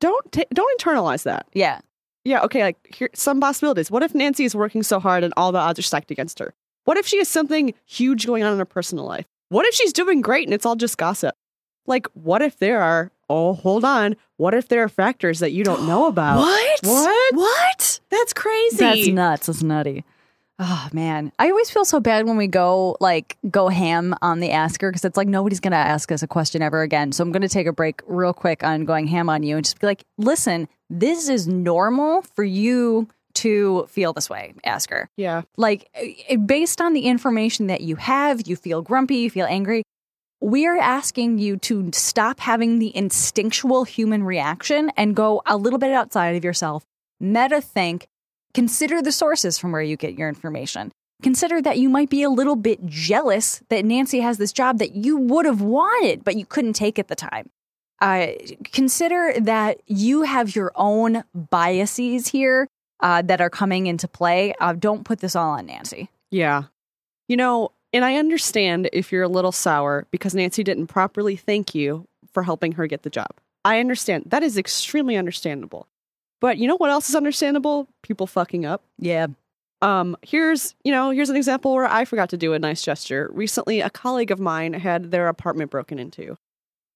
[0.00, 1.46] don't ta- don't internalize that.
[1.52, 1.80] Yeah,
[2.24, 3.90] Yeah, okay, like here some possibilities.
[3.90, 6.54] What if Nancy is working so hard and all the odds are stacked against her?
[6.84, 9.26] What if she has something huge going on in her personal life?
[9.48, 11.34] What if she's doing great and it's all just gossip?
[11.86, 14.16] Like, what if there are oh, hold on.
[14.36, 16.38] What if there are factors that you don't know about?
[16.38, 16.80] What?
[16.82, 17.34] What?
[17.34, 18.00] What?
[18.10, 18.76] That's crazy.
[18.76, 19.46] That's nuts.
[19.46, 20.04] That's nutty.
[20.58, 24.52] Oh man, I always feel so bad when we go like go ham on the
[24.52, 27.10] asker because it's like nobody's gonna ask us a question ever again.
[27.10, 29.80] So I'm gonna take a break real quick on going ham on you and just
[29.80, 35.08] be like, listen, this is normal for you to feel this way, asker.
[35.16, 35.42] yeah.
[35.56, 39.82] Like eh, based on the information that you have, you feel grumpy, you feel angry.
[40.40, 45.90] We're asking you to stop having the instinctual human reaction and go a little bit
[45.90, 46.84] outside of yourself.
[47.18, 48.06] Meta think,
[48.54, 50.92] consider the sources from where you get your information.
[51.22, 54.94] Consider that you might be a little bit jealous that Nancy has this job that
[54.94, 57.50] you would have wanted, but you couldn't take at the time.
[58.00, 58.28] Uh,
[58.72, 62.68] consider that you have your own biases here
[63.00, 64.52] uh, that are coming into play.
[64.60, 66.10] Uh, don't put this all on Nancy.
[66.30, 66.64] Yeah.
[67.28, 71.74] You know, and I understand if you're a little sour because Nancy didn't properly thank
[71.74, 73.30] you for helping her get the job.
[73.64, 74.24] I understand.
[74.26, 75.86] That is extremely understandable.
[76.44, 77.88] But you know what else is understandable?
[78.02, 78.82] People fucking up.
[78.98, 79.28] Yeah.
[79.80, 83.30] Um, here's, you know, here's an example where I forgot to do a nice gesture.
[83.32, 86.36] Recently, a colleague of mine had their apartment broken into.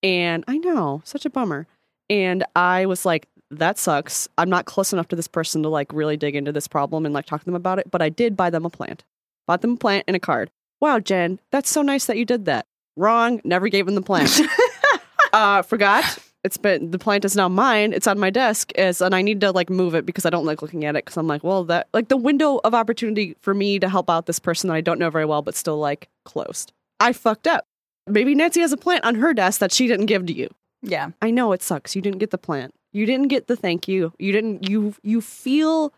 [0.02, 1.66] And I know, such a bummer.
[2.11, 4.28] And I was like, that sucks.
[4.37, 7.14] I'm not close enough to this person to like really dig into this problem and
[7.14, 9.02] like talk to them about it, but I did buy them a plant.
[9.46, 10.50] Bought them a plant and a card.
[10.82, 12.66] Wow, Jen, that's so nice that you did that.
[12.98, 14.42] Wrong, never gave them the plant.
[15.32, 16.18] uh, forgot.
[16.44, 17.92] It's been the plant is now mine.
[17.92, 20.44] It's on my desk as and I need to like move it because I don't
[20.46, 23.55] like looking at it because I'm like, well, that like the window of opportunity for
[23.55, 26.09] me to help out this person that I don't know very well but still like
[26.24, 26.72] closed.
[27.01, 27.66] I fucked up.
[28.07, 30.48] Maybe Nancy has a plant on her desk that she didn't give to you.
[30.83, 31.11] Yeah.
[31.20, 31.96] I know it sucks.
[31.96, 32.74] You didn't get the plant.
[32.92, 34.12] You didn't get the thank you.
[34.18, 35.92] You didn't you you feel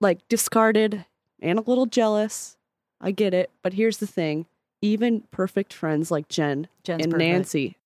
[0.00, 1.04] like discarded
[1.40, 2.56] and a little jealous.
[3.00, 4.46] I get it, but here's the thing.
[4.80, 7.28] Even perfect friends like Jen Jen's and perfect.
[7.28, 7.76] Nancy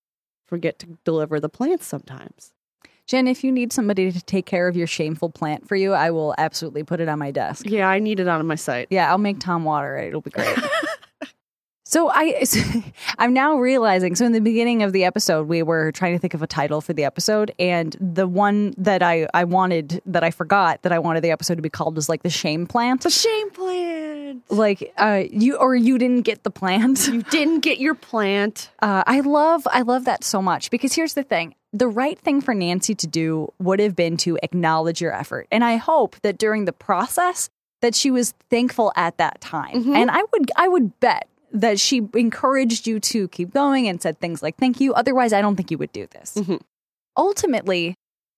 [0.48, 2.52] forget to deliver the plants sometimes.
[3.08, 6.10] Jen, if you need somebody to take care of your shameful plant for you, I
[6.10, 7.64] will absolutely put it on my desk.
[7.66, 8.88] Yeah, I need it on my site.
[8.90, 10.08] Yeah, I'll make Tom water it.
[10.08, 10.58] It'll be great.
[11.86, 12.44] so I,
[13.18, 14.14] I'm now realizing.
[14.14, 16.82] So in the beginning of the episode, we were trying to think of a title
[16.82, 20.98] for the episode, and the one that I I wanted that I forgot that I
[20.98, 23.04] wanted the episode to be called was like the shame plant.
[23.04, 24.07] The shame plant.
[24.48, 27.06] Like uh, you or you didn't get the plant.
[27.08, 28.70] You didn't get your plant.
[28.80, 31.54] Uh, I love I love that so much because here's the thing.
[31.72, 35.46] The right thing for Nancy to do would have been to acknowledge your effort.
[35.52, 37.50] And I hope that during the process
[37.82, 39.94] that she was thankful at that time.
[39.94, 44.18] And I would I would bet that she encouraged you to keep going and said
[44.18, 44.94] things like thank you.
[44.94, 46.34] Otherwise, I don't think you would do this.
[46.36, 46.60] Mhm.
[47.16, 47.94] Ultimately,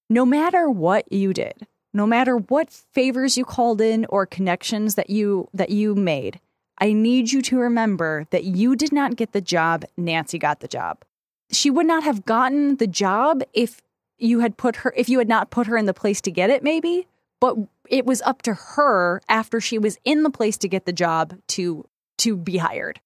[0.08, 5.10] no matter what you did, no matter what favors you called in or connections that
[5.10, 6.40] you that you made,
[6.78, 10.68] I need you to remember that you did not get the job, Nancy got the
[10.68, 11.04] job.
[11.50, 13.82] She would not have gotten the job if
[14.18, 16.50] you had put her if you had not put her in the place to get
[16.50, 17.06] it maybe,
[17.40, 17.56] but
[17.88, 21.36] it was up to her after she was in the place to get the job
[21.48, 21.86] to
[22.18, 23.00] to be hired.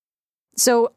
[0.56, 0.92] So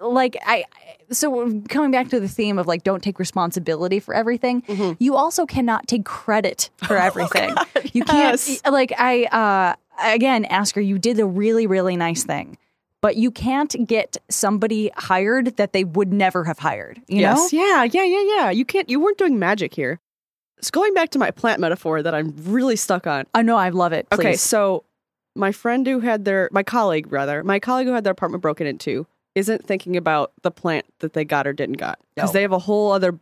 [0.00, 0.64] like I
[1.10, 4.92] so coming back to the theme of like don't take responsibility for everything, Mm-hmm.
[5.02, 7.54] you also cannot take credit for everything.
[7.92, 8.60] you Oh, yes.
[8.60, 9.74] can't like I uh
[10.14, 12.58] again ask her you did a really really nice thing.
[13.02, 16.98] But you can't get somebody hired that they would never have hired.
[17.06, 17.52] You yes.
[17.52, 17.58] know?
[17.60, 18.50] Yeah, yeah, yeah, yeah.
[18.50, 20.00] You can't you weren't doing magic here.
[20.62, 23.26] So going back to my plant metaphor that I'm really stuck on.
[23.34, 24.06] I know I love it.
[24.12, 24.82] Okay, so
[25.36, 28.66] my friend who had their my colleague rather, my colleague who had their apartment broken
[28.66, 32.32] into isn't thinking about the plant that they got or didn't got because No.
[32.32, 33.16] they have a whole other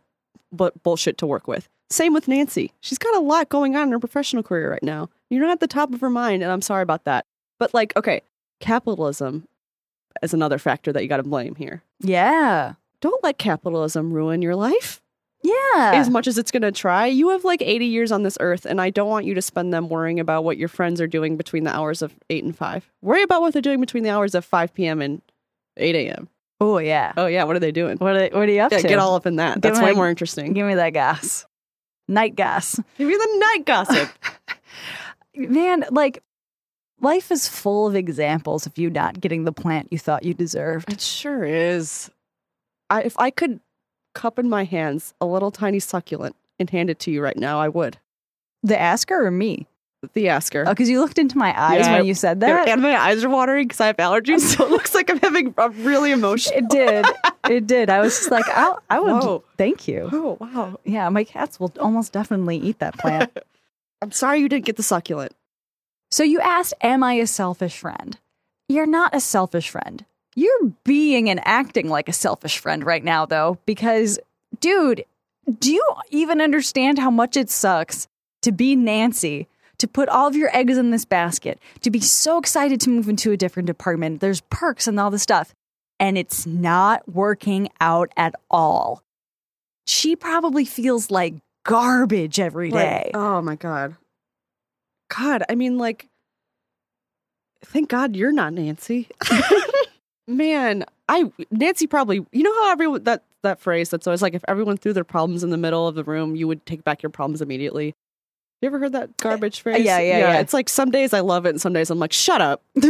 [0.51, 1.69] bu- bullshit to work with.
[1.91, 2.71] Same with Nancy.
[2.81, 5.09] She's got a lot going on in her professional career right now.
[5.29, 7.25] You're not at the top of her mind, and I'm sorry about that.
[7.59, 8.21] But like, okay,
[8.59, 9.47] capitalism
[10.23, 11.83] is another factor that you got to blame here.
[11.99, 12.73] Yeah.
[13.01, 15.01] Don't let capitalism ruin your life
[15.43, 15.91] Yeah.
[15.93, 17.05] as much as it's going to try.
[17.05, 19.73] You have like 80 years on this earth, and I don't want you to spend
[19.73, 22.89] them worrying about what your friends are doing between the hours of 8 and 5.
[23.01, 25.01] Worry about what they're doing between the hours of 5 p.m.
[25.01, 25.21] and
[25.77, 26.29] 8 a.m.
[26.61, 27.13] oh yeah.
[27.17, 27.97] Oh, yeah, what are they doing?
[27.97, 28.87] What are, what are you up Yeah, to?
[28.87, 29.61] get all up in that.
[29.61, 30.53] That's Give way me- more interesting.
[30.53, 31.45] Give me that gas.
[32.07, 32.79] Night gas.
[32.97, 34.09] Give me the night gossip.
[35.35, 36.23] Man, like
[37.01, 40.91] life is full of examples of you not getting the plant you thought you deserved.
[40.91, 42.09] it sure is.
[42.89, 43.59] I, if I could
[44.13, 47.59] cup in my hands a little tiny succulent and hand it to you right now,
[47.59, 47.97] I would.
[48.63, 49.67] The asker or me?
[50.13, 50.63] The asker.
[50.67, 52.67] Oh, because you looked into my eyes Yeah, when you said that.
[52.67, 55.53] and my eyes are watering because I have allergies, so it looks like I'm having
[55.57, 56.57] a really emotional.
[56.57, 57.05] It did.
[57.49, 57.89] It did.
[57.89, 59.11] I was just like, I, I would.
[59.23, 59.43] Whoa.
[59.57, 60.09] Thank you.
[60.11, 60.79] Oh wow!
[60.83, 63.35] Yeah, my cats will almost definitely eat that plant.
[64.01, 65.33] I'm sorry you didn't get the succulent.
[66.11, 68.17] so you asked, "Am I a selfish friend?"
[68.67, 70.03] You're not a selfish friend.
[70.35, 74.19] You're being and acting like a selfish friend right now, though, because,
[74.59, 75.05] dude,
[75.59, 78.07] do you even understand how much it sucks
[78.41, 79.47] to be Nancy?
[79.79, 83.09] To put all of your eggs in this basket, to be so excited to move
[83.09, 84.21] into a different department.
[84.21, 85.53] There's perks and all this stuff.
[85.99, 89.01] And it's not working out at all.
[89.87, 93.11] She probably feels like garbage every day.
[93.13, 93.95] Like, oh my god.
[95.09, 96.07] God, I mean, like,
[97.63, 99.07] thank God you're not Nancy.
[100.27, 102.25] Man, I Nancy probably.
[102.31, 105.43] You know how everyone that that phrase that's always like, if everyone threw their problems
[105.43, 107.93] in the middle of the room, you would take back your problems immediately.
[108.65, 109.85] You ever heard that garbage phrase?
[109.85, 110.39] yeah, yeah, yeah.
[110.39, 112.63] It's like some days I love it, and some days I'm like, shut up.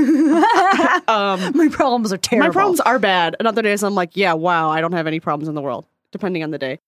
[1.08, 2.48] Um, my problems are terrible.
[2.48, 3.36] My problems are bad.
[3.40, 5.86] And other days I'm like, yeah, wow, I don't have any problems in the world,
[6.12, 6.80] depending on the day.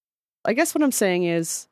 [0.45, 1.67] I guess what I'm saying is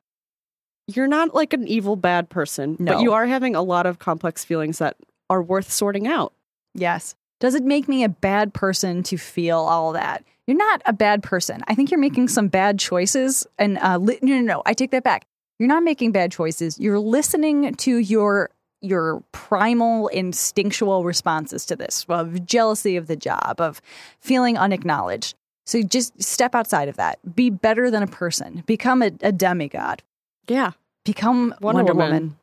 [0.88, 2.94] you're not like an evil bad person, No.
[2.94, 4.98] but you are having a lot of complex feelings that
[5.30, 6.34] are worth sorting out.
[6.74, 7.16] Yes.
[7.40, 10.24] Does it make me a bad person to feel all that?
[10.48, 11.64] You're not a bad person.
[11.68, 13.48] I think you're making some bad choices.
[13.58, 14.64] And uh, li- no, no, no.
[14.66, 15.26] I take that back.
[15.60, 16.80] You're not making bad choices.
[16.80, 18.50] You're listening to your
[18.82, 23.82] your primal instinctual responses to this of jealousy of the job, of
[24.20, 25.34] feeling unacknowledged.
[25.66, 27.18] So just step outside of that.
[27.36, 28.64] Be better than a person.
[28.68, 30.04] Become a, a demigod.
[30.48, 30.72] Yeah.
[31.04, 32.10] Become Wonder Wonder, Woman.
[32.10, 32.38] Woman.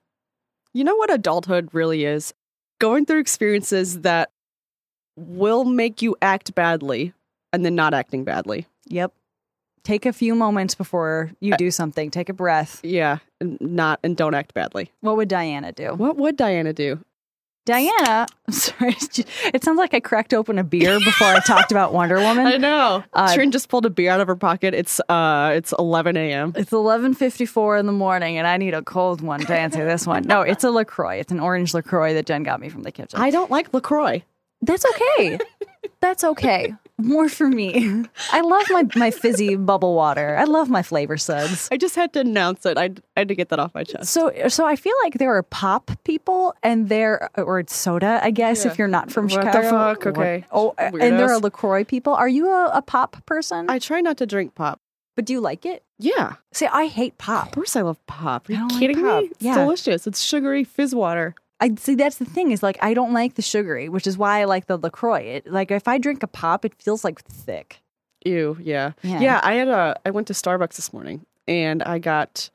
[0.75, 2.35] You know what adulthood really is?
[2.81, 4.31] Going through experiences that
[5.17, 7.13] will make you act badly
[7.53, 8.67] and then not acting badly.
[8.87, 9.13] Yep.
[9.85, 12.11] Take a few moments before you do something.
[12.11, 12.81] Take a breath.
[12.85, 14.91] Yeah, and not and don't act badly.
[15.01, 15.95] What would Diana do?
[15.95, 17.01] What would Diana do?
[17.65, 18.97] Diana, I'm sorry,
[19.55, 22.47] it sounds like I cracked open a beer before I talked about Wonder Woman.
[22.49, 23.05] I know.
[23.13, 24.75] Uh, Trin just pulled a beer out of her pocket.
[24.75, 26.53] It's uh it's 11 a.m.
[26.57, 30.25] It's 11:54 in the morning, and I need a cold one to answer this one.
[30.25, 31.19] No, it's a Lacroix.
[31.19, 33.21] It's an orange Lacroix that Jen got me from the kitchen.
[33.21, 34.23] I don't like LaCroix.
[34.61, 35.39] That's okay.
[36.01, 36.75] That's okay.
[37.03, 38.05] More for me.
[38.33, 40.37] I love my my fizzy bubble water.
[40.37, 41.69] I love my flavor suds.
[41.73, 42.79] I just had to announce it.
[42.79, 42.85] I,
[43.17, 44.13] I had to get that off my chest.
[44.13, 48.31] So, so I feel like there are pop people, and there, or it's soda, I
[48.31, 48.71] guess, Yeah.
[48.73, 49.71] if you're not from What the Chicago.
[49.71, 50.07] fuck?
[50.07, 50.45] Okay.
[50.53, 52.15] Oh, and there are Lacroix people.
[52.15, 53.69] Are you a, a pop person?
[53.69, 54.81] I try not to drink pop.
[55.17, 55.83] but do you like it?
[55.99, 57.47] Yeah, See, I hate pop.
[57.49, 58.49] of course I love pop.
[58.49, 59.11] Are you don't like kidding me?
[59.31, 59.55] It's Yeah.
[59.55, 60.07] delicious.
[60.07, 61.35] It's sugary fizz water.
[61.63, 61.95] I see.
[61.95, 64.67] That's the thing is like I don't like the sugary, which is why I like
[64.67, 65.21] the Lacroix.
[65.23, 67.81] It, like if I drink a pop, it feels like thick.
[68.25, 68.93] Ew, yeah.
[69.03, 69.21] Yeah.
[69.21, 69.41] yeah.
[69.43, 72.51] I had a I went to Starbucks this morning and I got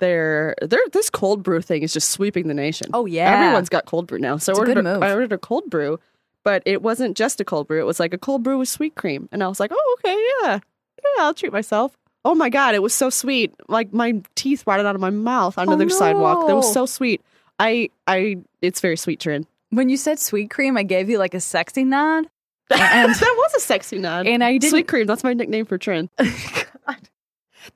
[0.00, 2.90] their their this cold brew thing is just sweeping the nation.
[2.92, 3.32] Oh, yeah.
[3.32, 4.36] Everyone's got cold brew now.
[4.36, 5.02] So It's I a good ordered move.
[5.02, 5.98] I ordered a cold brew,
[6.44, 7.80] but it wasn't just a cold brew.
[7.80, 9.28] It was like a cold brew with sweet cream.
[9.32, 10.58] And I was like, "Oh, okay, yeah.
[10.98, 13.54] Yeah, I'll treat myself." Oh my god, it was so sweet.
[13.68, 16.46] Like my teeth rotted out of my mouth onto Oh, the sidewalk.
[16.46, 17.20] That was so sweet.
[17.62, 19.46] I I it's very sweet, Trin.
[19.70, 22.26] When you said sweet cream, I gave you like a sexy nod,
[22.70, 24.26] And that was a sexy nod.
[24.26, 24.70] and I didn't.
[24.70, 26.10] Sweet cream, that's my nickname for Trin.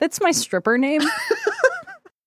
[0.01, 1.01] That's my stripper name.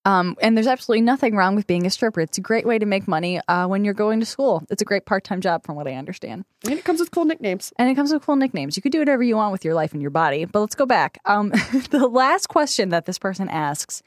[0.06, 2.22] Um, and there's absolutely nothing wrong with being a stripper.
[2.22, 4.64] It's a great way to make money uh, when you're going to school.
[4.70, 6.46] It's a great part time job, from what I understand.
[6.64, 7.74] And it comes with cool nicknames.
[7.78, 8.76] And it comes with cool nicknames.
[8.78, 10.46] You could do whatever you want with your life and your body.
[10.46, 11.20] But let's go back.
[11.26, 11.50] Um,
[11.92, 14.02] the last question that this person asks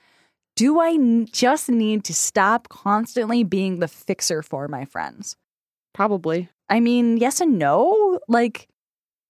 [0.56, 5.36] Do I n- just need to stop constantly being the fixer for my friends?
[5.94, 6.48] Probably.
[6.68, 8.20] I mean, yes and no.
[8.28, 8.68] Like,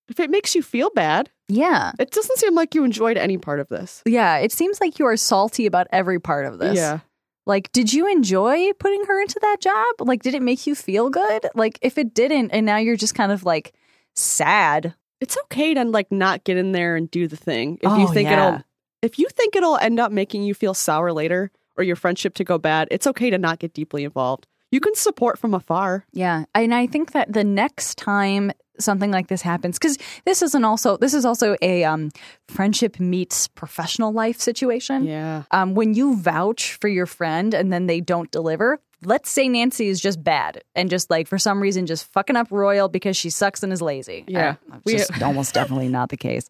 [0.09, 1.93] If it makes you feel bad, yeah.
[1.99, 4.03] it doesn't seem like you enjoyed any part of this.
[4.05, 4.37] Yeah.
[4.39, 6.77] It seems like you are salty about every part of this.
[6.77, 7.01] Yeah.
[7.47, 9.95] Like, did you enjoy putting her into that job?
[10.01, 11.47] Like, did it make you feel good?
[11.55, 13.73] Like, if it didn't, and now you're just kind of like
[14.15, 14.95] sad.
[15.21, 17.79] It's okay to like not get in there and do the thing.
[17.83, 18.49] If Oh, you think yeah.
[18.49, 18.65] it'll
[19.03, 22.45] if you think it'll end up making you feel sour later or your friendship to
[22.45, 24.47] go bad, it's okay to not get deeply involved.
[24.71, 26.07] You can support from afar.
[26.13, 26.45] Yeah.
[26.55, 30.97] And I think that the next time something like this happens, because this isn't also,
[30.97, 32.11] this is also a um,
[32.49, 35.05] friendship meets professional life situation.
[35.05, 35.43] Yeah.
[35.51, 39.89] Um, when you vouch for your friend and then they don't deliver, let's say Nancy
[39.89, 43.29] is just bad and just like for some reason just fucking up Royal because she
[43.29, 44.25] sucks and is lazy.
[44.27, 44.55] Yeah.
[44.73, 46.49] Uh, We- almost definitely not the case.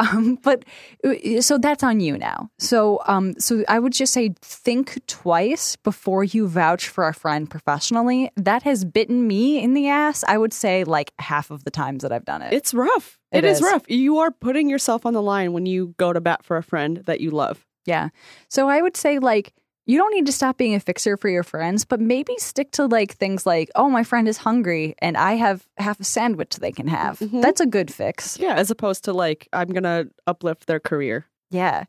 [0.00, 0.64] Um, but
[1.04, 2.50] uh, so that's on you now.
[2.58, 7.50] So, um, so I would just say think twice before you vouch for a friend
[7.50, 8.30] professionally.
[8.36, 10.24] That has bitten me in the ass.
[10.26, 12.54] I would say like half of the times that I've done it.
[12.54, 13.18] It's rough.
[13.30, 13.58] It it is.
[13.58, 13.62] is.
[13.62, 13.82] rough.
[13.88, 17.02] You are putting yourself on the line when you go to bat for a friend
[17.04, 17.66] that you love.
[17.84, 18.08] Yeah.
[18.48, 19.52] So I would say like
[19.86, 22.86] you don't need to stop being a fixer for your friends, but maybe stick to
[22.86, 26.70] like things like, oh, my friend is hungry and I have half a sandwich they
[26.72, 27.18] can have.
[27.18, 27.42] Mhm.
[27.42, 28.38] That's a good fix.
[28.38, 31.26] Yeah, as opposed to like I'm gonna uplift their career.
[31.50, 31.84] Yeah.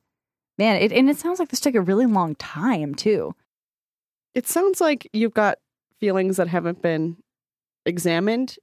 [0.57, 3.33] Man, it, and it sounds like this took a really long time too.
[4.33, 5.57] It sounds like you've got
[5.99, 7.17] feelings that haven't been
[7.85, 8.57] examined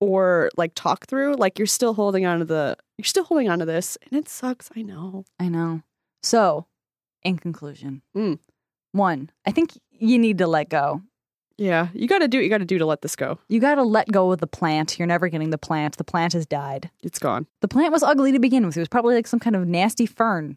[0.00, 1.34] or like talked through.
[1.34, 4.28] Like you're still holding on to the you're still holding on to this, and it
[4.28, 4.70] sucks.
[4.76, 5.24] I know.
[5.38, 5.82] I know.
[6.22, 6.66] So,
[7.22, 8.38] in conclusion, Mm.
[8.92, 11.02] one, I think you need to let go.
[11.58, 13.38] Yeah, you got to do what you got to do to let this go.
[13.48, 14.98] You got to let go of the plant.
[14.98, 15.98] You're never getting the plant.
[15.98, 16.90] The plant has died.
[17.02, 17.46] It's gone.
[17.60, 18.78] The plant was ugly to begin with.
[18.78, 20.56] It was probably like some kind of nasty fern.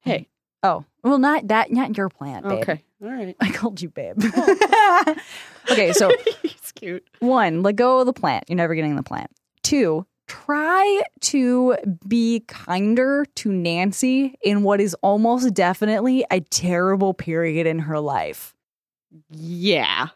[0.00, 0.26] Hey.
[0.62, 2.62] Oh, well, not that, not your plant, babe.
[2.62, 2.82] Okay.
[3.02, 3.36] All right.
[3.40, 4.16] I called you babe.
[5.70, 6.10] okay, so
[6.42, 7.06] it's cute.
[7.20, 8.44] one, let go of the plant.
[8.48, 9.30] You're never getting the plant.
[9.62, 11.76] Two, try to
[12.06, 18.54] be kinder to Nancy in what is almost definitely a terrible period in her life.
[19.30, 20.08] Yeah.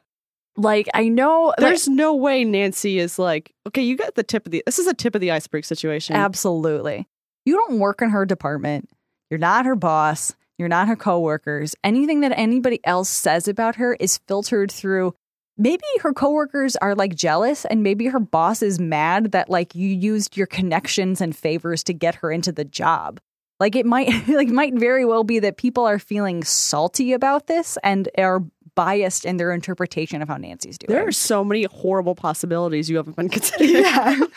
[0.57, 4.53] Like, I know There's no way Nancy is like, okay, you got the tip of
[4.53, 4.63] the.
[4.67, 6.15] This is a tip of the iceberg situation.
[6.15, 7.09] absolutely.
[7.45, 8.89] You don't work in her department.
[9.31, 10.35] You're not her boss.
[10.59, 11.75] You're not her coworkers.
[11.83, 15.15] Anything that anybody else says about her is filtered through
[15.63, 19.89] maybe her coworkers are like jealous and maybe her boss is mad that like you
[19.89, 23.21] used your connections and favors to get her into the job.
[23.61, 27.79] Like it might like might very well be that people are feeling salty about this
[27.85, 28.43] and are
[28.75, 30.89] biased in their interpretation of how Nancy's doing.
[30.89, 33.85] there are so many horrible possibilities you haven't been considering.
[33.85, 34.19] yeah.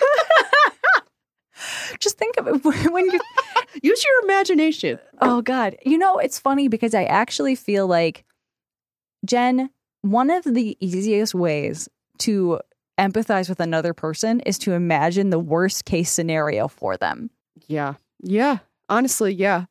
[1.99, 3.19] Just think of it when you
[3.81, 4.99] Use your imagination.
[5.21, 5.75] Oh God.
[5.85, 8.23] You know, it's funny because I actually feel like
[9.25, 9.69] Jen,
[10.05, 11.89] one of the easiest ways
[12.19, 12.59] to
[12.99, 17.29] empathize with another person is to imagine the worst case scenario for them.
[17.67, 17.95] Yeah.
[18.21, 18.59] Yeah.
[18.87, 19.65] Honestly, yeah.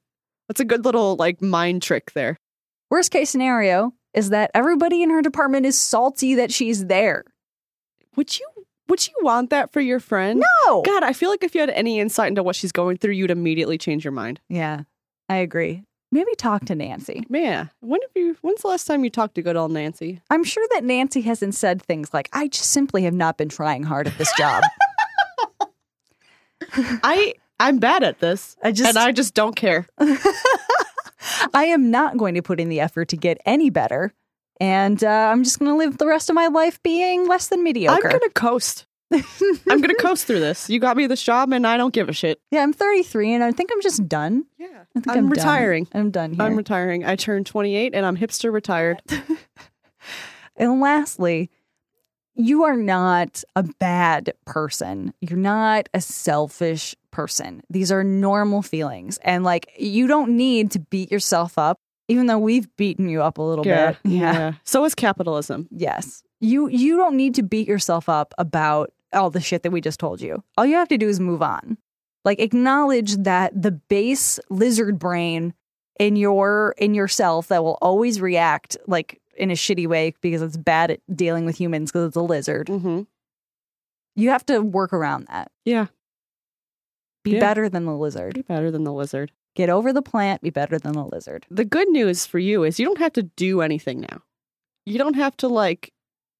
[0.49, 2.37] That's a good little like mind trick there.
[2.91, 7.25] Worst case scenario is that everybody in her department is salty that she's there.
[8.17, 8.47] Would you
[8.89, 10.45] would you want that for your friend?
[10.67, 10.83] No.
[10.83, 13.31] God, I feel like if you had any insight into what she's going through, you'd
[13.31, 14.41] immediately change your mind.
[14.49, 14.83] Yeah,
[15.29, 15.85] I agree.
[16.15, 17.27] Maybe talk to Nancy.
[17.29, 20.21] Man, when have you when's the last time you talked to good old Nancy?
[20.31, 23.83] I'm sure that Nancy hasn't said things like, I just simply have not been trying
[23.83, 24.63] hard at this job.
[27.03, 28.57] I I'm bad at this.
[28.63, 29.89] I just and I just don't care.
[31.53, 34.15] I am not going to put in the effort to get any better.
[34.61, 37.65] And uh, I'm just going to live the rest of my life being less than
[37.65, 38.07] mediocre.
[38.07, 38.87] I'm gonna coast.
[39.71, 40.69] I'm gonna coast through this.
[40.69, 42.41] You got me this job and I don't give a shit.
[42.51, 44.45] yeah, I'm 33 and I think I'm just done.
[44.59, 44.67] Yeah.
[44.97, 45.31] I think I'm, I'm, done.
[45.31, 45.89] retiring.
[45.93, 46.43] I'm done here.
[46.43, 47.05] I'm retiring.
[47.05, 49.03] I turned 28 and I'm hipster retired.
[50.57, 51.51] and lastly,
[52.35, 55.15] you are not a bad person.
[55.21, 57.63] You're not a selfish person.
[57.71, 59.19] These are normal feelings.
[59.23, 63.39] And like, you don't need to beat yourself up, even though we've beaten you up
[63.39, 63.97] a little bit.
[64.05, 64.55] Yeah.
[64.65, 65.69] So is capitalism.
[65.71, 66.23] Yes.
[66.41, 70.01] You you don't need to beat yourself up about all the shit that we just
[70.01, 70.43] told you.
[70.57, 71.79] All you have to do is move on.
[72.25, 75.55] Like acknowledge that the base lizard brain
[76.01, 80.57] in your in yourself that will always react like in a shitty way because it's
[80.57, 82.69] bad at dealing with humans because it's a lizard.
[82.69, 83.03] Mm-hmm.
[84.17, 85.51] You have to work around that.
[85.65, 85.87] Yeah.
[87.25, 87.41] Be Yeah.
[87.41, 88.35] better than the lizard.
[88.35, 89.33] Be better than the lizard.
[89.57, 91.47] Get over the plant, be better than the lizard.
[91.51, 94.23] The good news for you is you don't have to do anything now.
[94.85, 95.93] You don't have to like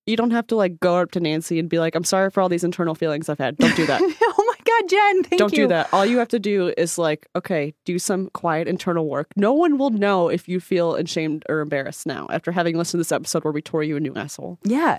[0.07, 2.41] you don't have to like go up to Nancy and be like, I'm sorry for
[2.41, 3.57] all these internal feelings I've had.
[3.57, 4.01] Don't do that.
[4.23, 5.65] oh my God, Jen, thank don't you.
[5.65, 5.89] do that.
[5.93, 9.33] All you have to do is like, okay, do some quiet internal work.
[9.37, 13.01] No one will know if you feel ashamed or embarrassed now after having listened to
[13.01, 14.59] this episode where we tore you a new asshole.
[14.63, 14.99] Yeah.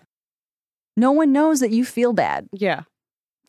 [0.97, 2.47] No one knows that you feel bad.
[2.51, 2.83] Yeah.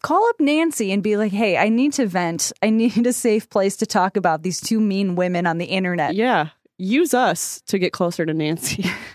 [0.03, 2.53] Call up Nancy and be like, hey, I need to vent.
[2.63, 6.15] I need a safe place to talk about these two mean women on the internet.
[6.15, 6.49] Yeah.
[6.79, 8.85] Use us to get closer to Nancy.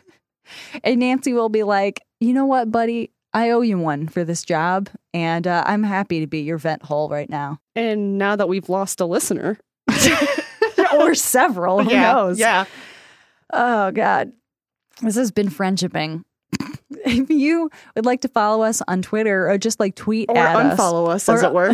[0.84, 3.12] And Nancy will be like, you know what, buddy?
[3.34, 6.84] I owe you one for this job, and uh, I'm happy to be your vent
[6.84, 7.60] hole right now.
[7.78, 9.58] and now that we've lost a listener,
[10.94, 11.82] or several.
[11.84, 12.40] Who yeah, knows?
[12.40, 12.66] Yeah.
[13.54, 14.34] Oh, God.
[15.02, 16.24] This has been friendshipping.
[17.06, 20.56] if you would like to follow us on Twitter or just like tweet Or at
[20.56, 21.74] us, or unfollow us, as Or- it were.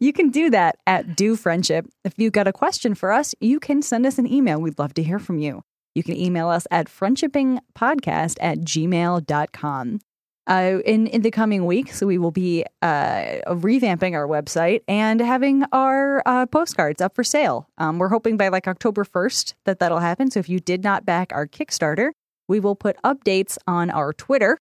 [0.00, 1.86] you can do that at Do Friendship.
[2.04, 4.60] If you've got a question for us, you can send us an email.
[4.60, 5.62] We'd love to hear from you.
[5.94, 10.00] You can email us at friendshippingpodcast at gmail.com.
[10.48, 15.64] Uh, in, in the coming weeks, we will be uh, revamping our website and having
[15.72, 17.68] our uh, postcards up for sale.
[17.78, 20.30] Um, we're hoping by like October 1st that that'll happen.
[20.30, 22.10] So if you did not back our Kickstarter,
[22.48, 24.58] we will put updates on our Twitter.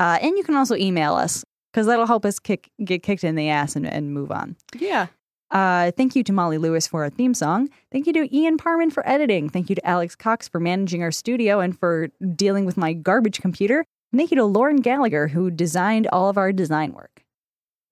[0.00, 3.34] Uh, and you can also email us because that'll help us kick, get kicked in
[3.34, 4.56] the ass and, and move on.
[4.78, 5.08] Yeah.
[5.50, 7.68] Uh, thank you to Molly Lewis for our theme song.
[7.90, 9.48] Thank you to Ian Parman for editing.
[9.48, 13.40] Thank you to Alex Cox for managing our studio and for dealing with my garbage
[13.40, 13.84] computer.
[14.12, 17.22] And thank you to Lauren Gallagher, who designed all of our design work.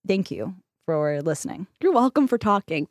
[0.07, 0.55] Thank you
[0.87, 1.67] for listening.
[1.81, 2.87] You're welcome for talking.